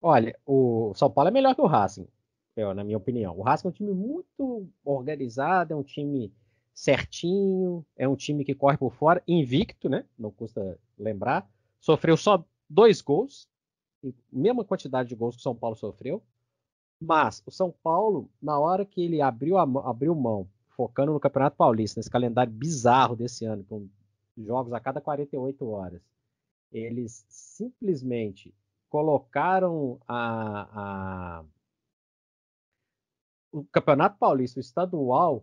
Olha, 0.00 0.38
o 0.46 0.94
São 0.94 1.10
Paulo 1.10 1.28
é 1.28 1.32
melhor 1.32 1.54
que 1.54 1.60
o 1.60 1.66
Racing, 1.66 2.08
na 2.56 2.82
minha 2.82 2.96
opinião. 2.96 3.38
O 3.38 3.42
Racing 3.42 3.66
é 3.66 3.70
um 3.70 3.74
time 3.74 3.92
muito 3.92 4.66
organizado, 4.82 5.74
é 5.74 5.76
um 5.76 5.82
time 5.82 6.32
certinho, 6.76 7.84
é 7.96 8.06
um 8.06 8.14
time 8.14 8.44
que 8.44 8.54
corre 8.54 8.76
por 8.76 8.92
fora, 8.92 9.22
invicto, 9.26 9.88
né? 9.88 10.04
Não 10.18 10.30
custa 10.30 10.78
lembrar. 10.98 11.48
Sofreu 11.80 12.18
só 12.18 12.44
dois 12.68 13.00
gols, 13.00 13.48
mesma 14.30 14.62
quantidade 14.62 15.08
de 15.08 15.14
gols 15.14 15.36
que 15.36 15.40
o 15.40 15.42
São 15.42 15.56
Paulo 15.56 15.74
sofreu. 15.74 16.22
Mas 17.00 17.42
o 17.46 17.50
São 17.50 17.72
Paulo, 17.82 18.28
na 18.40 18.58
hora 18.58 18.84
que 18.84 19.02
ele 19.02 19.22
abriu, 19.22 19.56
a, 19.56 19.62
abriu 19.62 20.14
mão, 20.14 20.46
focando 20.68 21.12
no 21.12 21.20
Campeonato 21.20 21.56
Paulista, 21.56 21.98
nesse 21.98 22.10
calendário 22.10 22.52
bizarro 22.52 23.16
desse 23.16 23.46
ano, 23.46 23.64
com 23.64 23.88
jogos 24.36 24.72
a 24.74 24.80
cada 24.80 25.00
48 25.00 25.66
horas, 25.66 26.02
eles 26.70 27.24
simplesmente 27.26 28.54
colocaram 28.90 29.98
a, 30.06 31.40
a 31.40 31.44
o 33.50 33.64
Campeonato 33.64 34.18
Paulista, 34.18 34.58
o 34.58 34.60
estadual, 34.60 35.42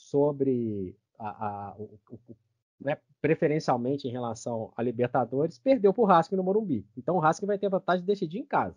sobre 0.00 0.96
a, 1.18 1.28
a 1.28 1.76
o, 1.76 1.98
o, 2.10 2.36
né, 2.80 2.98
preferencialmente 3.20 4.08
em 4.08 4.10
relação 4.10 4.72
a 4.76 4.82
Libertadores, 4.82 5.58
perdeu 5.58 5.92
para 5.92 6.02
o 6.02 6.06
Racing 6.06 6.36
no 6.36 6.42
Morumbi. 6.42 6.86
Então 6.96 7.16
o 7.16 7.18
Racing 7.18 7.46
vai 7.46 7.58
ter 7.58 7.66
a 7.66 7.70
vantagem 7.70 8.00
de 8.00 8.06
decidir 8.06 8.38
em 8.38 8.46
casa. 8.46 8.76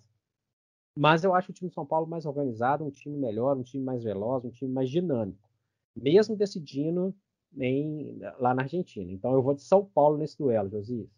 Mas 0.95 1.23
eu 1.23 1.33
acho 1.33 1.51
o 1.51 1.53
time 1.53 1.69
de 1.69 1.73
São 1.73 1.85
Paulo 1.85 2.05
mais 2.05 2.25
organizado, 2.25 2.85
um 2.85 2.91
time 2.91 3.17
melhor, 3.17 3.57
um 3.57 3.63
time 3.63 3.83
mais 3.83 4.03
veloz, 4.03 4.45
um 4.45 4.51
time 4.51 4.71
mais 4.71 4.89
dinâmico, 4.89 5.49
mesmo 5.95 6.35
decidindo 6.35 7.15
em, 7.57 8.19
lá 8.37 8.53
na 8.53 8.63
Argentina. 8.63 9.11
Então 9.11 9.33
eu 9.33 9.41
vou 9.41 9.55
de 9.55 9.63
São 9.63 9.83
Paulo 9.85 10.17
nesse 10.17 10.37
duelo, 10.37 10.69
Josias. 10.69 11.09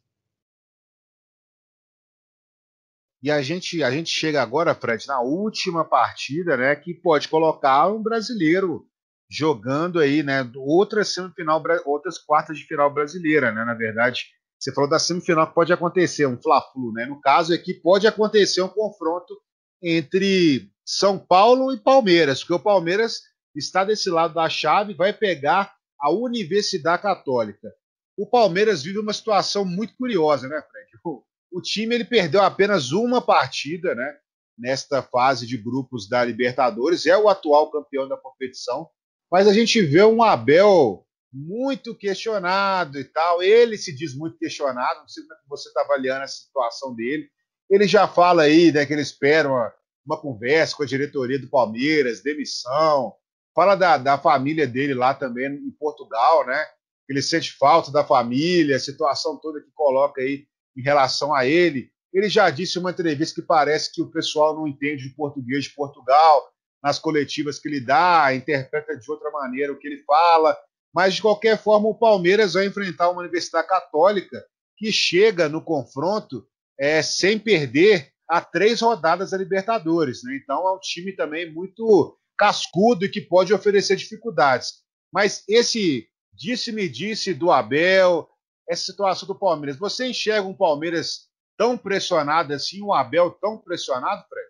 E 3.22 3.32
a 3.32 3.42
gente, 3.42 3.84
a 3.84 3.90
gente 3.90 4.12
chega 4.12 4.42
agora, 4.42 4.76
Fred, 4.76 5.08
na 5.08 5.20
última 5.20 5.84
partida, 5.84 6.56
né, 6.56 6.76
que 6.76 6.94
pode 6.94 7.28
colocar 7.28 7.92
um 7.92 8.02
brasileiro 8.02 8.88
jogando 9.30 10.00
aí, 10.00 10.24
né, 10.24 10.50
outras 10.56 11.14
semifinal, 11.14 11.64
outras 11.86 12.18
quartas 12.18 12.58
de 12.58 12.66
final 12.66 12.94
brasileira, 12.94 13.52
né, 13.52 13.66
na 13.66 13.74
verdade. 13.74 14.26
Você 14.60 14.74
falou 14.74 14.90
da 14.90 15.00
semifinal 15.00 15.48
que 15.48 15.54
pode 15.54 15.74
acontecer, 15.74 16.26
um 16.26 16.42
Fla-Flu, 16.42 16.92
né? 16.94 17.06
No 17.06 17.20
caso 17.20 17.54
aqui 17.54 17.74
pode 17.74 18.08
acontecer 18.08 18.62
um 18.62 18.70
confronto 18.70 19.36
entre 19.82 20.72
São 20.86 21.20
Paulo 21.20 21.74
e 21.74 21.80
Palmeiras, 21.80 22.40
porque 22.40 22.54
o 22.54 22.60
Palmeiras 22.60 23.22
está 23.56 23.84
desse 23.84 24.10
lado 24.10 24.34
da 24.34 24.50
chave, 24.50 24.94
vai 24.94 25.14
pegar 25.14 25.76
a 26.00 26.12
Universidade 26.12 27.02
Católica. 27.02 27.74
O 28.18 28.28
Palmeiras 28.28 28.82
vive 28.82 29.00
uma 29.00 29.14
situação 29.14 29.66
muito 29.66 29.96
curiosa, 29.98 30.48
né, 30.48 30.62
Fred? 30.72 30.90
O, 31.04 31.24
o 31.52 31.62
time 31.62 31.96
ele 31.96 32.06
perdeu 32.06 32.42
apenas 32.42 32.92
uma 32.92 33.22
partida, 33.22 33.94
né? 33.94 34.18
Nesta 34.58 35.04
fase 35.04 35.46
de 35.46 35.58
grupos 35.58 36.08
da 36.08 36.24
Libertadores, 36.24 37.06
é 37.06 37.18
o 37.18 37.28
atual 37.28 37.70
campeão 37.70 38.08
da 38.08 38.16
competição, 38.16 38.90
mas 39.32 39.48
a 39.48 39.54
gente 39.54 39.82
vê 39.82 40.04
um 40.04 40.22
Abel 40.22 41.06
muito 41.36 41.94
questionado 41.94 43.00
e 43.00 43.04
tal. 43.04 43.44
Ele 43.44 43.78
se 43.78 43.94
diz 43.94 44.16
muito 44.16 44.38
questionado, 44.38 45.02
não 45.02 45.08
sei 45.08 45.24
como 45.24 45.34
é 45.34 45.38
que 45.38 45.50
você 45.50 45.68
está 45.68 45.82
avaliando 45.82 46.24
a 46.24 46.28
situação 46.28 46.96
dele. 46.96 47.28
Ele 47.70 47.88
já 47.88 48.08
fala 48.08 48.44
aí 48.44 48.72
né, 48.72 48.86
que 48.86 48.94
ele 48.94 49.02
espera 49.02 49.50
uma, 49.50 49.74
uma 50.06 50.22
conversa 50.22 50.76
com 50.76 50.84
a 50.84 50.88
diretoria 50.88 51.40
do 51.40 51.50
Palmeiras, 51.50 52.22
demissão. 52.22 53.14
Fala 53.54 53.76
da, 53.76 53.98
da 53.98 54.18
família 54.18 54.68
dele 54.68 54.94
lá 54.94 55.14
também 55.14 55.48
em 55.48 55.72
Portugal, 55.72 56.46
né? 56.46 56.66
Ele 57.08 57.22
sente 57.22 57.54
falta 57.54 57.92
da 57.92 58.04
família, 58.04 58.76
a 58.76 58.80
situação 58.80 59.40
toda 59.40 59.62
que 59.62 59.72
coloca 59.74 60.22
aí 60.22 60.48
em 60.76 60.82
relação 60.82 61.34
a 61.34 61.46
ele. 61.46 61.92
Ele 62.14 62.30
já 62.30 62.50
disse 62.50 62.78
em 62.78 62.82
uma 62.82 62.92
entrevista 62.92 63.42
que 63.42 63.46
parece 63.46 63.92
que 63.94 64.02
o 64.02 64.10
pessoal 64.10 64.56
não 64.56 64.68
entende 64.68 65.08
o 65.08 65.16
português 65.16 65.66
de 65.66 65.72
Portugal, 65.72 66.50
nas 66.86 67.00
coletivas 67.00 67.58
que 67.58 67.68
ele 67.68 67.80
dá, 67.80 68.32
interpreta 68.36 68.96
de 68.96 69.10
outra 69.10 69.32
maneira 69.32 69.74
o 69.74 69.76
que 69.76 69.88
ele 69.88 70.04
fala. 70.04 70.56
Mas, 70.94 71.16
de 71.16 71.22
qualquer 71.24 71.58
forma, 71.58 71.88
o 71.88 71.98
Palmeiras 71.98 72.54
vai 72.54 72.68
enfrentar 72.68 73.10
uma 73.10 73.22
Universidade 73.22 73.68
Católica 73.68 74.46
que 74.78 74.92
chega 74.92 75.50
no 75.50 75.64
confronto 75.64 76.48
é, 76.80 77.02
sem 77.02 77.40
perder 77.40 78.12
a 78.30 78.40
três 78.40 78.82
rodadas 78.82 79.32
da 79.32 79.38
Libertadores. 79.38 80.22
Né? 80.24 80.40
Então, 80.40 80.68
é 80.68 80.74
um 80.74 80.80
time 80.80 81.12
também 81.14 81.52
muito 81.52 82.16
cascudo 82.38 83.04
e 83.04 83.10
que 83.10 83.20
pode 83.20 83.52
oferecer 83.52 83.96
dificuldades. 83.96 84.84
Mas 85.12 85.44
esse 85.50 86.08
disse-me 86.32 86.88
disse 86.88 87.34
do 87.34 87.50
Abel, 87.50 88.30
essa 88.70 88.92
situação 88.92 89.28
do 89.28 89.34
Palmeiras, 89.34 89.80
você 89.80 90.06
enxerga 90.06 90.48
um 90.48 90.54
Palmeiras 90.54 91.30
tão 91.58 91.80
pressionado 91.80 92.54
assim, 92.54 92.84
um 92.84 92.94
Abel 92.94 93.32
tão 93.32 93.58
pressionado, 93.58 94.24
Fred? 94.30 94.50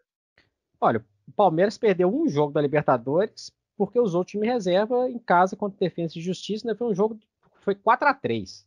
Olha, 0.81 1.05
o 1.27 1.31
Palmeiras 1.31 1.77
perdeu 1.77 2.13
um 2.13 2.27
jogo 2.27 2.53
da 2.53 2.61
Libertadores 2.61 3.51
porque 3.77 3.99
usou 3.99 4.21
o 4.21 4.25
time 4.25 4.47
reserva 4.47 5.09
em 5.09 5.19
casa 5.19 5.55
contra 5.55 5.77
Defesa 5.77 6.17
e 6.17 6.21
Justiça, 6.21 6.67
né? 6.67 6.75
Foi 6.75 6.87
um 6.87 6.95
jogo 6.95 7.19
foi 7.61 7.75
4 7.75 8.07
a 8.07 8.13
3 8.13 8.65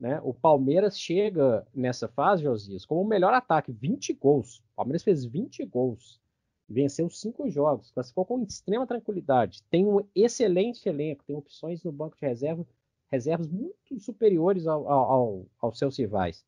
né? 0.00 0.18
O 0.24 0.32
Palmeiras 0.32 0.98
chega 0.98 1.66
nessa 1.74 2.08
fase, 2.08 2.42
Josias, 2.42 2.86
com 2.86 3.00
o 3.00 3.06
melhor 3.06 3.34
ataque, 3.34 3.70
20 3.70 4.14
gols. 4.14 4.60
O 4.72 4.76
Palmeiras 4.76 5.02
fez 5.02 5.26
20 5.26 5.64
gols, 5.66 6.18
venceu 6.66 7.10
cinco 7.10 7.50
jogos, 7.50 7.90
classificou 7.90 8.24
com 8.24 8.42
extrema 8.42 8.86
tranquilidade. 8.86 9.62
Tem 9.64 9.86
um 9.86 10.00
excelente 10.14 10.88
elenco, 10.88 11.22
tem 11.24 11.36
opções 11.36 11.84
no 11.84 11.92
banco 11.92 12.16
de 12.18 12.26
reserva, 12.26 12.66
reservas 13.12 13.46
muito 13.46 14.00
superiores 14.00 14.66
ao, 14.66 14.88
ao, 14.90 15.46
aos 15.60 15.78
seus 15.78 15.98
rivais. 15.98 16.42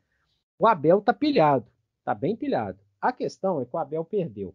O 0.59 0.67
Abel 0.67 1.03
tá 1.03 1.13
pilhado, 1.13 1.67
tá 2.03 2.15
bem 2.15 2.35
pilhado. 2.35 2.79
A 2.99 3.13
questão 3.13 3.61
é 3.61 3.67
que 3.67 3.77
o 3.77 3.79
Abel 3.79 4.05
perdeu 4.05 4.55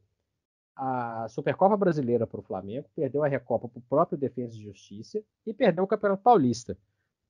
a 0.78 1.28
Supercopa 1.28 1.76
Brasileira 1.76 2.28
para 2.28 2.40
o 2.40 2.44
Flamengo, 2.44 2.88
perdeu 2.96 3.24
a 3.24 3.28
Recopa 3.28 3.68
para 3.68 3.80
o 3.80 3.84
próprio 3.90 4.18
Defesa 4.18 4.54
de 4.54 4.64
Justiça 4.64 5.24
e 5.46 5.54
perdeu 5.54 5.84
o 5.84 5.88
Campeonato 5.88 6.22
Paulista 6.22 6.78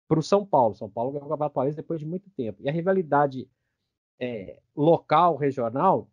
para 0.08 0.20
o 0.20 0.24
São 0.24 0.46
Paulo. 0.46 0.76
São 0.76 0.90
Paulo 0.90 1.12
ganhou 1.12 1.26
o 1.26 1.30
Campeonato 1.30 1.56
Paulista 1.56 1.82
depois 1.82 2.00
de 2.00 2.06
muito 2.06 2.30
tempo. 2.32 2.62
E 2.62 2.68
a 2.68 2.72
rivalidade 2.72 3.50
é, 4.20 4.60
local, 4.76 5.38
regional, 5.38 6.10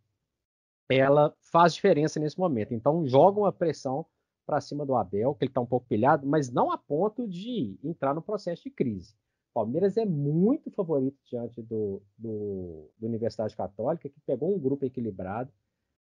ela 0.89 1.35
faz 1.41 1.75
diferença 1.75 2.21
nesse 2.21 2.39
momento. 2.39 2.73
Então 2.73 3.05
joga 3.07 3.41
uma 3.41 3.53
pressão 3.53 4.07
para 4.47 4.61
cima 4.61 4.87
do 4.87 4.95
Abel, 4.95 5.35
que 5.35 5.45
ele 5.45 5.51
está 5.51 5.61
um 5.61 5.67
pouco 5.67 5.87
pilhado, 5.89 6.27
mas 6.27 6.51
não 6.51 6.71
a 6.71 6.79
ponto 6.79 7.27
de 7.27 7.79
entrar 7.83 8.15
no 8.15 8.23
processo 8.23 8.63
de 8.63 8.71
crise. 8.71 9.15
O 9.51 9.55
Palmeiras 9.55 9.97
é 9.97 10.05
muito 10.05 10.71
favorito 10.71 11.19
diante 11.25 11.63
do, 11.63 12.01
do, 12.17 12.91
do 12.99 13.07
Universidade 13.07 13.57
Católica, 13.57 14.09
que 14.09 14.21
pegou 14.21 14.55
um 14.55 14.59
grupo 14.59 14.85
equilibrado, 14.85 15.51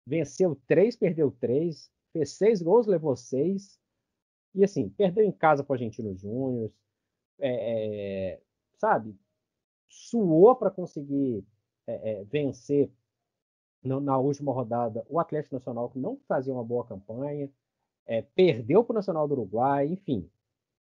venceu 0.05 0.55
três, 0.67 0.95
perdeu 0.95 1.31
três, 1.31 1.91
fez 2.11 2.31
seis 2.31 2.61
gols, 2.61 2.87
levou 2.87 3.15
seis, 3.15 3.79
e 4.53 4.63
assim, 4.63 4.89
perdeu 4.89 5.23
em 5.23 5.31
casa 5.31 5.63
para 5.63 5.73
o 5.73 5.75
Argentino 5.75 6.15
Júnior, 6.15 6.71
é, 7.39 8.33
é, 8.33 8.41
sabe, 8.77 9.17
suou 9.89 10.55
para 10.55 10.71
conseguir 10.71 11.45
é, 11.87 12.11
é, 12.11 12.23
vencer 12.25 12.91
no, 13.83 13.99
na 13.99 14.17
última 14.17 14.53
rodada 14.53 15.05
o 15.09 15.19
Atlético 15.19 15.55
Nacional, 15.55 15.89
que 15.89 15.99
não 15.99 16.17
fazia 16.27 16.53
uma 16.53 16.63
boa 16.63 16.85
campanha, 16.85 17.49
é, 18.05 18.21
perdeu 18.21 18.83
para 18.83 18.93
o 18.93 18.95
Nacional 18.95 19.27
do 19.27 19.33
Uruguai, 19.33 19.87
enfim, 19.87 20.29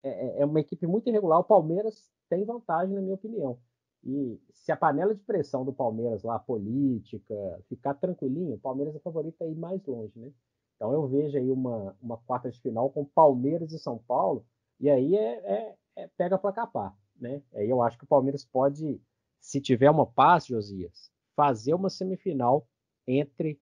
é, 0.03 0.41
é, 0.41 0.45
uma 0.45 0.61
equipe 0.61 0.87
muito 0.87 1.09
irregular. 1.09 1.41
O 1.41 1.45
Palmeiras 1.45 2.09
tem 2.29 2.45
vantagem, 2.45 2.95
na 2.95 3.01
minha 3.01 3.15
opinião. 3.15 3.59
E 4.05 4.41
se 4.53 4.71
a 4.71 4.77
panela 4.77 5.15
de 5.15 5.23
pressão 5.23 5.65
do 5.65 5.73
Palmeiras 5.73 6.23
lá, 6.23 6.39
política, 6.39 7.35
ficar 7.69 7.95
tranquilinho, 7.95 8.55
o 8.55 8.59
Palmeiras 8.59 8.95
é 8.95 9.01
favorito 9.01 9.43
a 9.43 9.47
ir 9.47 9.57
mais 9.57 9.85
longe, 9.87 10.19
né? 10.19 10.33
Então 10.77 10.93
eu 10.93 11.07
vejo 11.09 11.37
aí 11.37 11.51
uma, 11.51 11.97
uma 12.01 12.17
quarta 12.19 12.51
de 12.51 12.61
final 12.61 12.91
com 12.91 13.05
Palmeiras 13.05 13.73
e 13.73 13.79
São 13.79 13.99
Paulo, 13.99 14.47
e 14.79 14.89
aí 14.89 15.17
é, 15.17 15.33
é, 15.53 15.77
é 15.97 16.09
pega 16.17 16.39
para 16.39 16.55
capar, 16.55 16.97
né? 17.17 17.43
Aí 17.55 17.69
eu 17.69 17.83
acho 17.83 17.99
que 17.99 18.05
o 18.05 18.09
Palmeiras 18.09 18.45
pode, 18.45 19.01
se 19.41 19.61
tiver 19.61 19.91
uma 19.91 20.07
paz, 20.07 20.47
Josias, 20.47 21.11
fazer 21.35 21.75
uma 21.75 21.91
semifinal 21.91 22.67
entre 23.07 23.61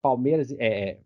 Palmeiras, 0.00 0.52
é, 0.58 1.00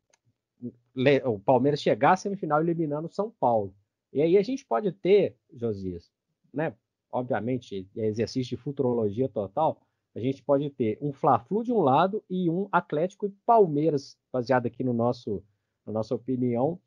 é 0.96 1.28
o 1.28 1.38
Palmeiras 1.38 1.80
chegar 1.80 2.12
à 2.12 2.16
semifinal 2.16 2.60
eliminando 2.60 3.08
São 3.08 3.30
Paulo. 3.30 3.74
E 4.12 4.20
aí 4.20 4.36
a 4.36 4.42
gente 4.42 4.64
pode 4.64 4.92
ter, 4.92 5.36
Josias, 5.52 6.10
né? 6.52 6.74
Obviamente, 7.10 7.88
é 7.96 8.06
exercício 8.06 8.56
de 8.56 8.62
futurologia 8.62 9.28
total. 9.28 9.80
A 10.14 10.20
gente 10.20 10.42
pode 10.42 10.70
ter 10.70 10.98
um 11.00 11.12
Fla-Flu 11.12 11.62
de 11.62 11.72
um 11.72 11.80
lado 11.80 12.24
e 12.28 12.48
um 12.48 12.68
Atlético 12.72 13.26
e 13.26 13.30
Palmeiras, 13.44 14.18
baseado 14.32 14.66
aqui 14.66 14.82
no 14.82 14.92
nosso, 14.92 15.42
na 15.84 15.92
nossa 15.92 16.14
opinião, 16.14 16.80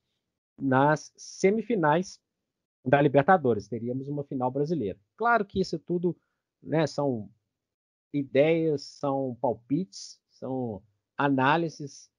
nas 0.57 1.13
semifinais 1.15 2.19
da 2.85 3.01
Libertadores. 3.01 3.67
Teríamos 3.67 4.07
uma 4.07 4.23
final 4.23 4.49
brasileira. 4.49 4.99
Claro 5.15 5.45
que 5.45 5.59
isso 5.59 5.77
tudo 5.77 6.15
né, 6.61 6.87
são 6.87 7.29
ideias, 8.13 8.81
são 8.83 9.37
palpites, 9.39 10.19
são 10.29 10.81
análises 11.17 12.09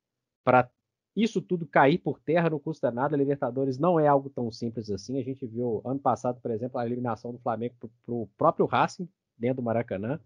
para 0.45 0.71
isso 1.17 1.43
tudo 1.43 1.67
cair 1.67 1.99
por 1.99 2.21
terra 2.21 2.51
não 2.51 2.59
custa 2.59 2.91
nada. 2.91 3.15
A 3.15 3.19
Libertadores 3.19 3.79
não 3.79 3.99
é 3.99 4.07
algo 4.07 4.31
tão 4.31 4.51
simples 4.51 4.91
assim. 4.91 5.19
A 5.19 5.23
gente 5.23 5.47
viu 5.47 5.83
ano 5.85 5.99
passado, 5.99 6.41
por 6.41 6.51
exemplo, 6.51 6.79
a 6.79 6.87
eliminação 6.87 7.33
do 7.33 7.39
Flamengo 7.39 7.75
para 7.79 8.15
o 8.15 8.29
próprio 8.39 8.67
Racing 8.67 9.09
dentro 9.37 9.57
do 9.57 9.63
Maracanã. 9.63 10.21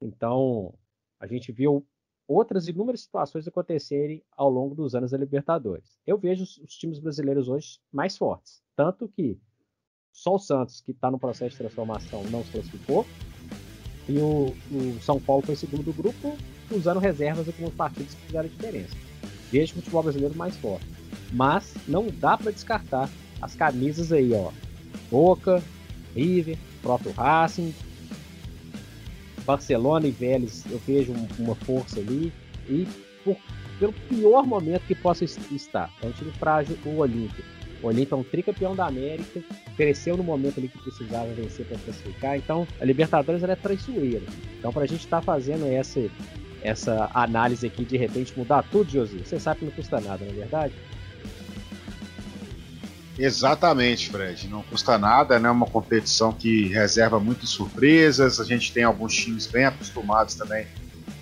Então, 0.00 0.74
a 1.18 1.26
gente 1.26 1.50
viu 1.50 1.86
outras 2.26 2.68
inúmeras 2.68 3.00
situações 3.00 3.48
acontecerem 3.48 4.22
ao 4.36 4.50
longo 4.50 4.74
dos 4.74 4.94
anos 4.94 5.12
da 5.12 5.18
Libertadores. 5.18 5.98
Eu 6.06 6.18
vejo 6.18 6.44
os, 6.44 6.76
times 6.76 6.98
brasileiros 6.98 7.48
hoje 7.48 7.80
mais 7.90 8.16
fortes. 8.16 8.62
Tanto 8.76 9.08
que 9.08 9.40
só 10.12 10.34
o 10.34 10.38
Santos, 10.38 10.80
que 10.80 10.90
está 10.90 11.10
no 11.10 11.18
processo 11.18 11.52
de 11.52 11.58
transformação, 11.58 12.22
não 12.24 12.44
se 12.44 12.52
classificou. 12.52 13.06
E 14.08 14.18
o, 14.18 14.46
o 14.74 15.00
São 15.00 15.20
Paulo 15.20 15.42
foi 15.42 15.56
segundo 15.56 15.82
do 15.82 15.92
grupo, 15.92 16.36
usando 16.70 17.00
reservas 17.00 17.46
em 17.46 17.52
alguns 17.52 17.74
partidos 17.74 18.14
que 18.14 18.26
fizeram 18.26 18.48
diferença. 18.48 19.07
Vejo 19.50 19.72
o 19.72 19.76
futebol 19.76 20.02
brasileiro 20.02 20.36
mais 20.36 20.56
forte. 20.56 20.86
Mas 21.32 21.74
não 21.86 22.06
dá 22.08 22.36
para 22.36 22.52
descartar 22.52 23.08
as 23.40 23.54
camisas 23.54 24.12
aí, 24.12 24.32
ó. 24.32 24.50
Boca, 25.10 25.62
River, 26.14 26.56
próprio 26.82 27.12
Racing, 27.12 27.74
Barcelona 29.44 30.06
e 30.06 30.10
Vélez, 30.10 30.64
eu 30.70 30.78
vejo 30.86 31.14
uma 31.38 31.54
força 31.54 32.00
ali. 32.00 32.32
E 32.68 32.86
por, 33.24 33.36
pelo 33.78 33.92
pior 33.92 34.46
momento 34.46 34.82
que 34.86 34.94
possa 34.94 35.24
estar, 35.24 35.90
é 36.02 36.06
um 36.06 36.12
time 36.12 36.30
frágil, 36.32 36.76
o 36.84 36.98
Olímpia. 36.98 37.44
O 37.82 37.86
Olímpia 37.86 38.14
é 38.14 38.18
um 38.18 38.24
tricampeão 38.24 38.74
da 38.74 38.86
América, 38.86 39.40
cresceu 39.76 40.16
no 40.16 40.24
momento 40.24 40.58
ali 40.58 40.68
que 40.68 40.78
precisava 40.78 41.32
vencer 41.32 41.64
para 41.64 41.78
classificar. 41.78 42.36
Então, 42.36 42.66
a 42.80 42.84
Libertadores 42.84 43.42
é 43.42 43.54
traiçoeira. 43.54 44.26
Então, 44.58 44.72
para 44.72 44.82
a 44.82 44.86
gente 44.86 45.04
estar 45.04 45.20
tá 45.20 45.22
fazendo 45.22 45.64
essa, 45.66 46.00
essa 46.62 47.10
análise 47.14 47.66
aqui, 47.66 47.84
de 47.84 47.96
repente 47.96 48.32
mudar 48.36 48.62
tudo, 48.64 48.90
Josi, 48.90 49.18
você 49.18 49.38
sabe 49.38 49.60
que 49.60 49.64
não 49.66 49.72
custa 49.72 50.00
nada, 50.00 50.24
não 50.24 50.32
é 50.32 50.34
verdade? 50.34 50.74
Exatamente, 53.18 54.10
Fred. 54.10 54.48
Não 54.48 54.62
custa 54.62 54.96
nada, 54.96 55.40
né? 55.40 55.50
Uma 55.50 55.66
competição 55.66 56.32
que 56.32 56.68
reserva 56.68 57.18
muitas 57.18 57.50
surpresas. 57.50 58.38
A 58.38 58.44
gente 58.44 58.72
tem 58.72 58.84
alguns 58.84 59.14
times 59.16 59.46
bem 59.46 59.64
acostumados 59.64 60.36
também 60.36 60.66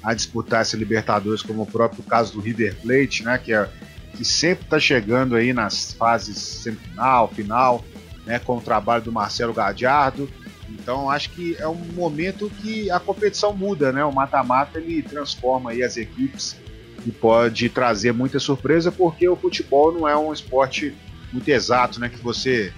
a 0.02 0.12
disputar 0.12 0.60
essa 0.60 0.76
Libertadores, 0.76 1.42
como 1.42 1.62
o 1.62 1.66
próprio 1.66 2.02
caso 2.02 2.34
do 2.34 2.40
River 2.40 2.76
Plate, 2.82 3.24
né? 3.24 3.38
Que, 3.38 3.54
é, 3.54 3.66
que 4.14 4.26
sempre 4.26 4.64
está 4.64 4.78
chegando 4.78 5.34
aí 5.34 5.54
nas 5.54 5.94
fases 5.94 6.36
semifinal, 6.36 7.28
final, 7.28 7.82
né? 8.26 8.38
Com 8.38 8.58
o 8.58 8.60
trabalho 8.60 9.02
do 9.02 9.10
Marcelo 9.10 9.54
Gadiardo. 9.54 10.28
Então 10.68 11.10
acho 11.10 11.30
que 11.30 11.56
é 11.58 11.68
um 11.68 11.74
momento 11.94 12.50
que 12.62 12.90
a 12.90 12.98
competição 12.98 13.52
muda, 13.52 13.92
né? 13.92 14.04
O 14.04 14.12
mata-mata 14.12 14.78
ele 14.78 15.02
transforma 15.02 15.70
aí 15.70 15.82
as 15.82 15.96
equipes 15.96 16.56
e 17.06 17.12
pode 17.12 17.68
trazer 17.68 18.12
muita 18.12 18.38
surpresa 18.38 18.90
porque 18.90 19.28
o 19.28 19.36
futebol 19.36 19.92
não 19.92 20.08
é 20.08 20.16
um 20.16 20.32
esporte 20.32 20.94
muito 21.32 21.48
exato, 21.48 22.00
né? 22.00 22.08
Que 22.08 22.18
você 22.18 22.72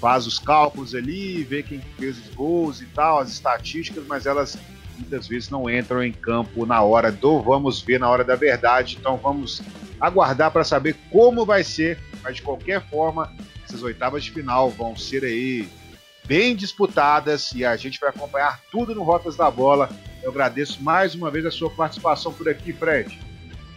faz 0.00 0.26
os 0.26 0.38
cálculos 0.38 0.94
ali, 0.94 1.44
vê 1.44 1.62
quem 1.62 1.80
fez 1.98 2.18
os 2.18 2.34
gols 2.34 2.80
e 2.80 2.86
tal, 2.86 3.20
as 3.20 3.30
estatísticas, 3.30 4.04
mas 4.06 4.26
elas 4.26 4.58
muitas 4.96 5.26
vezes 5.26 5.50
não 5.50 5.68
entram 5.68 6.02
em 6.02 6.12
campo 6.12 6.64
na 6.64 6.82
hora 6.82 7.10
do 7.10 7.40
vamos 7.40 7.82
ver, 7.82 7.98
na 7.98 8.08
hora 8.08 8.24
da 8.24 8.36
verdade. 8.36 8.96
Então 8.98 9.16
vamos 9.16 9.60
aguardar 10.00 10.50
para 10.50 10.64
saber 10.64 10.96
como 11.10 11.44
vai 11.44 11.64
ser, 11.64 11.98
mas 12.22 12.36
de 12.36 12.42
qualquer 12.42 12.82
forma, 12.88 13.32
essas 13.64 13.82
oitavas 13.82 14.24
de 14.24 14.30
final 14.30 14.70
vão 14.70 14.96
ser 14.96 15.24
aí 15.24 15.68
bem 16.26 16.56
disputadas 16.56 17.52
e 17.52 17.64
a 17.64 17.76
gente 17.76 18.00
vai 18.00 18.10
acompanhar 18.10 18.60
tudo 18.70 18.94
no 18.94 19.02
Rotas 19.02 19.36
da 19.36 19.50
Bola. 19.50 19.88
Eu 20.22 20.30
agradeço 20.30 20.82
mais 20.82 21.14
uma 21.14 21.30
vez 21.30 21.44
a 21.44 21.50
sua 21.50 21.70
participação 21.70 22.32
por 22.32 22.48
aqui, 22.48 22.72
Fred. 22.72 23.18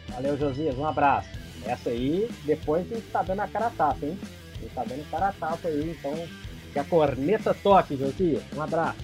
Valeu, 0.09 0.37
Josias, 0.37 0.77
um 0.77 0.85
abraço. 0.85 1.29
Essa 1.65 1.89
aí, 1.89 2.29
depois 2.45 2.89
a 2.91 2.95
gente 2.95 3.07
tá 3.07 3.21
dando 3.21 3.41
a 3.41 3.47
cara 3.47 3.67
a 3.67 3.71
tapa, 3.71 4.05
hein? 4.05 4.17
A 4.57 4.61
gente 4.61 4.73
tá 4.73 4.83
dando 4.83 5.01
a 5.01 5.11
cara 5.11 5.27
a 5.27 5.33
tapa 5.33 5.67
aí, 5.67 5.91
então 5.91 6.27
que 6.71 6.79
a 6.79 6.83
corneta 6.83 7.53
toque, 7.53 7.97
Josias. 7.97 8.43
Um 8.55 8.61
abraço. 8.61 8.97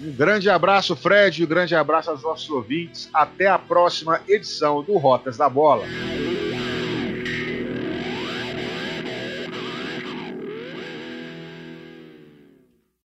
Um 0.00 0.12
grande 0.12 0.48
abraço, 0.48 0.94
Fred, 0.94 1.40
e 1.40 1.44
um 1.44 1.48
grande 1.48 1.74
abraço 1.74 2.10
aos 2.10 2.22
nossos 2.22 2.48
ouvintes. 2.50 3.08
Até 3.12 3.48
a 3.48 3.58
próxima 3.58 4.20
edição 4.28 4.82
do 4.82 4.96
Rotas 4.96 5.36
da 5.36 5.48
Bola. 5.48 5.84